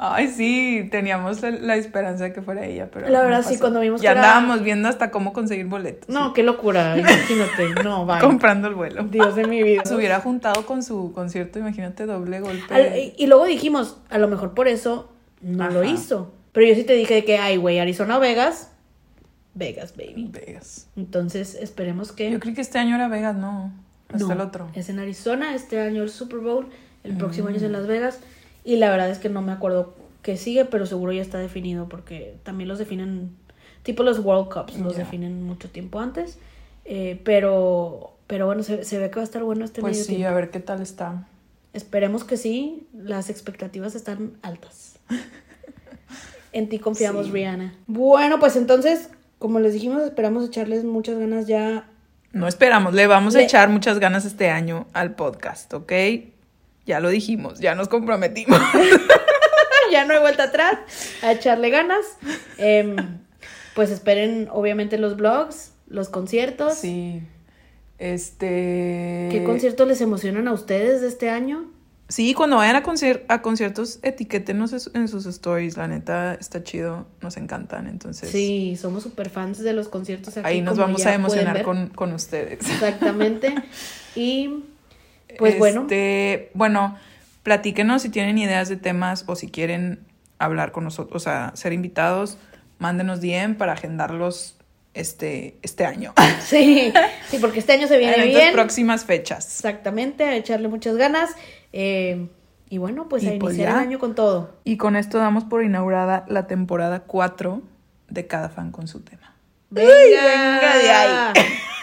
Ay, 0.00 0.28
sí, 0.28 0.86
teníamos 0.92 1.42
la, 1.42 1.50
la 1.50 1.74
esperanza 1.76 2.22
de 2.24 2.32
que 2.32 2.40
fuera 2.40 2.64
ella, 2.64 2.88
pero. 2.92 3.08
La 3.08 3.18
no 3.18 3.24
verdad, 3.24 3.42
sí, 3.42 3.48
pasó. 3.54 3.60
cuando 3.60 3.80
vimos 3.80 4.00
Ya 4.00 4.12
que 4.12 4.18
andábamos 4.20 4.62
viendo 4.62 4.88
hasta 4.88 5.10
cómo 5.10 5.32
conseguir 5.32 5.66
boletos. 5.66 6.08
No, 6.08 6.32
qué 6.34 6.44
locura, 6.44 6.96
imagínate. 6.96 7.74
No, 7.82 8.06
vaya. 8.06 8.20
Comprando 8.20 8.68
el 8.68 8.74
vuelo. 8.76 9.02
Dios 9.04 9.34
de 9.34 9.46
mi 9.48 9.60
vida. 9.62 9.82
Se 9.84 9.96
hubiera 9.96 10.20
juntado 10.20 10.64
con 10.66 10.84
su 10.84 11.12
concierto, 11.12 11.58
imagínate, 11.58 12.06
doble 12.06 12.38
golpe. 12.40 12.72
Al- 12.72 12.96
y, 12.96 13.14
y 13.18 13.26
luego 13.26 13.44
dijimos, 13.44 13.96
a 14.08 14.18
lo 14.18 14.28
mejor 14.28 14.54
por 14.54 14.68
eso 14.68 15.10
no 15.42 15.68
lo 15.68 15.82
hizo. 15.82 16.32
Pero 16.52 16.66
yo 16.68 16.74
sí 16.76 16.84
te 16.84 16.92
dije 16.94 17.24
que, 17.24 17.38
ay, 17.38 17.56
güey, 17.56 17.78
Arizona 17.80 18.18
o 18.18 18.20
Vegas. 18.20 18.70
Vegas, 19.54 19.94
baby. 19.96 20.28
Vegas. 20.30 20.86
Entonces, 20.96 21.56
esperemos 21.56 22.12
que... 22.12 22.30
Yo 22.30 22.38
creí 22.38 22.54
que 22.54 22.60
este 22.60 22.78
año 22.78 22.94
era 22.94 23.08
Vegas, 23.08 23.34
no. 23.36 23.72
Hasta 24.08 24.26
No, 24.26 24.32
el 24.32 24.40
otro. 24.40 24.68
Es 24.74 24.88
en 24.88 25.00
Arizona, 25.00 25.54
este 25.54 25.80
año 25.80 26.02
el 26.04 26.10
Super 26.10 26.38
Bowl, 26.38 26.68
el 27.04 27.16
próximo 27.16 27.48
año 27.48 27.56
es 27.56 27.62
Mm. 27.62 27.66
en 27.66 27.72
Las 27.72 27.86
Vegas. 27.88 28.20
Y 28.68 28.76
la 28.76 28.90
verdad 28.90 29.08
es 29.08 29.18
que 29.18 29.28
no 29.30 29.40
me 29.40 29.52
acuerdo 29.52 29.94
qué 30.20 30.36
sigue, 30.36 30.66
pero 30.66 30.84
seguro 30.84 31.12
ya 31.12 31.22
está 31.22 31.38
definido 31.38 31.88
porque 31.88 32.34
también 32.42 32.68
los 32.68 32.78
definen, 32.78 33.30
tipo 33.82 34.02
los 34.02 34.18
World 34.18 34.52
Cups, 34.52 34.78
los 34.78 34.94
definen 34.96 35.42
mucho 35.42 35.70
tiempo 35.70 36.00
antes. 36.00 36.38
Eh, 36.84 37.18
pero, 37.24 38.12
pero 38.26 38.44
bueno, 38.44 38.62
se, 38.62 38.84
se 38.84 38.98
ve 38.98 39.08
que 39.08 39.16
va 39.16 39.22
a 39.22 39.24
estar 39.24 39.42
bueno 39.42 39.64
este 39.64 39.80
Pues 39.80 39.92
medio 39.92 40.04
sí, 40.04 40.16
tiempo. 40.16 40.28
a 40.28 40.34
ver 40.34 40.50
qué 40.50 40.60
tal 40.60 40.82
está. 40.82 41.26
Esperemos 41.72 42.24
que 42.24 42.36
sí, 42.36 42.86
las 42.92 43.30
expectativas 43.30 43.94
están 43.94 44.32
altas. 44.42 44.98
En 46.52 46.68
ti 46.68 46.78
confiamos, 46.78 47.26
Sí. 47.26 47.32
Rihanna. 47.32 47.74
Bueno, 47.86 48.38
pues 48.40 48.56
entonces, 48.56 49.10
como 49.38 49.60
les 49.60 49.74
dijimos, 49.74 50.02
esperamos 50.02 50.46
echarles 50.46 50.82
muchas 50.84 51.18
ganas 51.18 51.46
ya. 51.46 51.86
No 52.32 52.48
esperamos, 52.48 52.94
le 52.94 53.06
vamos 53.06 53.34
a 53.36 53.42
echar 53.42 53.68
muchas 53.68 53.98
ganas 53.98 54.24
este 54.24 54.48
año 54.50 54.86
al 54.94 55.14
podcast, 55.14 55.72
¿ok? 55.74 55.92
Ya 56.88 57.00
lo 57.00 57.10
dijimos, 57.10 57.60
ya 57.60 57.74
nos 57.74 57.88
comprometimos. 57.88 58.58
ya 59.92 60.06
no 60.06 60.14
hay 60.14 60.20
vuelta 60.20 60.44
atrás, 60.44 60.78
a 61.22 61.32
echarle 61.32 61.68
ganas. 61.68 62.04
Em, 62.56 62.96
pues 63.74 63.90
esperen, 63.90 64.48
obviamente, 64.50 64.96
los 64.96 65.16
vlogs, 65.16 65.72
los 65.86 66.08
conciertos. 66.08 66.74
Sí. 66.76 67.20
Este. 67.98 69.28
¿Qué 69.30 69.42
conciertos 69.44 69.86
les 69.86 70.00
emocionan 70.00 70.48
a 70.48 70.52
ustedes 70.54 71.02
de 71.02 71.08
este 71.08 71.28
año? 71.28 71.66
Sí, 72.08 72.32
cuando 72.32 72.56
vayan 72.56 72.76
a, 72.76 72.82
concier- 72.82 73.24
a 73.28 73.42
conciertos, 73.42 73.98
etiquétenos 74.02 74.72
en 74.94 75.08
sus 75.08 75.26
stories. 75.26 75.76
La 75.76 75.88
neta 75.88 76.34
está 76.40 76.62
chido, 76.64 77.06
nos 77.20 77.36
encantan. 77.36 77.86
Entonces, 77.86 78.30
Sí, 78.30 78.78
somos 78.80 79.02
super 79.02 79.28
fans 79.28 79.58
de 79.58 79.74
los 79.74 79.88
conciertos. 79.88 80.38
Aquí, 80.38 80.48
ahí 80.48 80.62
nos 80.62 80.78
vamos 80.78 81.04
a 81.04 81.12
emocionar 81.12 81.62
con, 81.64 81.88
con 81.88 82.14
ustedes. 82.14 82.60
Exactamente. 82.66 83.54
Y 84.16 84.64
pues 85.38 85.58
bueno. 85.58 85.82
Este, 85.82 86.50
bueno, 86.54 86.96
platíquenos 87.42 88.02
si 88.02 88.10
tienen 88.10 88.36
ideas 88.38 88.68
de 88.68 88.76
temas 88.76 89.24
o 89.26 89.36
si 89.36 89.48
quieren 89.50 90.00
hablar 90.38 90.70
con 90.72 90.84
nosotros, 90.84 91.22
o 91.22 91.24
sea, 91.24 91.52
ser 91.54 91.72
invitados, 91.72 92.38
mándenos 92.78 93.20
DM 93.20 93.54
para 93.56 93.72
agendarlos 93.72 94.56
este, 94.94 95.56
este 95.62 95.84
año. 95.86 96.12
Sí, 96.42 96.92
sí, 97.28 97.38
porque 97.40 97.58
este 97.60 97.72
año 97.72 97.86
se 97.88 97.98
viene 97.98 98.16
en 98.22 98.28
bien. 98.28 98.52
próximas 98.52 99.04
fechas. 99.04 99.46
Exactamente, 99.46 100.24
a 100.24 100.36
echarle 100.36 100.68
muchas 100.68 100.96
ganas. 100.96 101.30
eh, 101.72 102.28
y 102.70 102.76
bueno, 102.76 103.08
pues 103.08 103.22
Y 103.22 103.28
a 103.28 103.38
pues 103.38 103.54
iniciar 103.54 103.72
ya. 103.74 103.80
el 103.82 103.88
año 103.88 103.98
con 103.98 104.14
todo. 104.14 104.58
Y 104.64 104.76
con 104.76 104.94
esto 104.94 105.16
damos 105.16 105.44
por 105.44 105.64
inaugurada 105.64 106.26
la 106.28 106.46
temporada 106.46 107.00
4 107.00 107.62
de 108.10 108.26
cada 108.26 108.50
fan 108.50 108.72
con 108.72 108.88
su 108.88 109.00
tema. 109.00 109.34
Venga, 109.70 109.90
venga 109.90 110.76
de 110.78 110.90
ahí. 110.90 111.32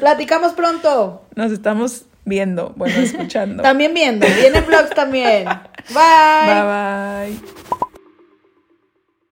Platicamos 0.00 0.52
pronto. 0.52 1.24
Nos 1.34 1.52
estamos 1.52 2.04
viendo, 2.24 2.72
bueno, 2.76 2.96
escuchando. 3.00 3.62
También 3.62 3.94
viendo. 3.94 4.26
Vienen 4.40 4.64
vlogs 4.66 4.90
también. 4.90 5.44
Bye. 5.90 6.46
Bye 6.46 7.38
bye. 7.38 7.83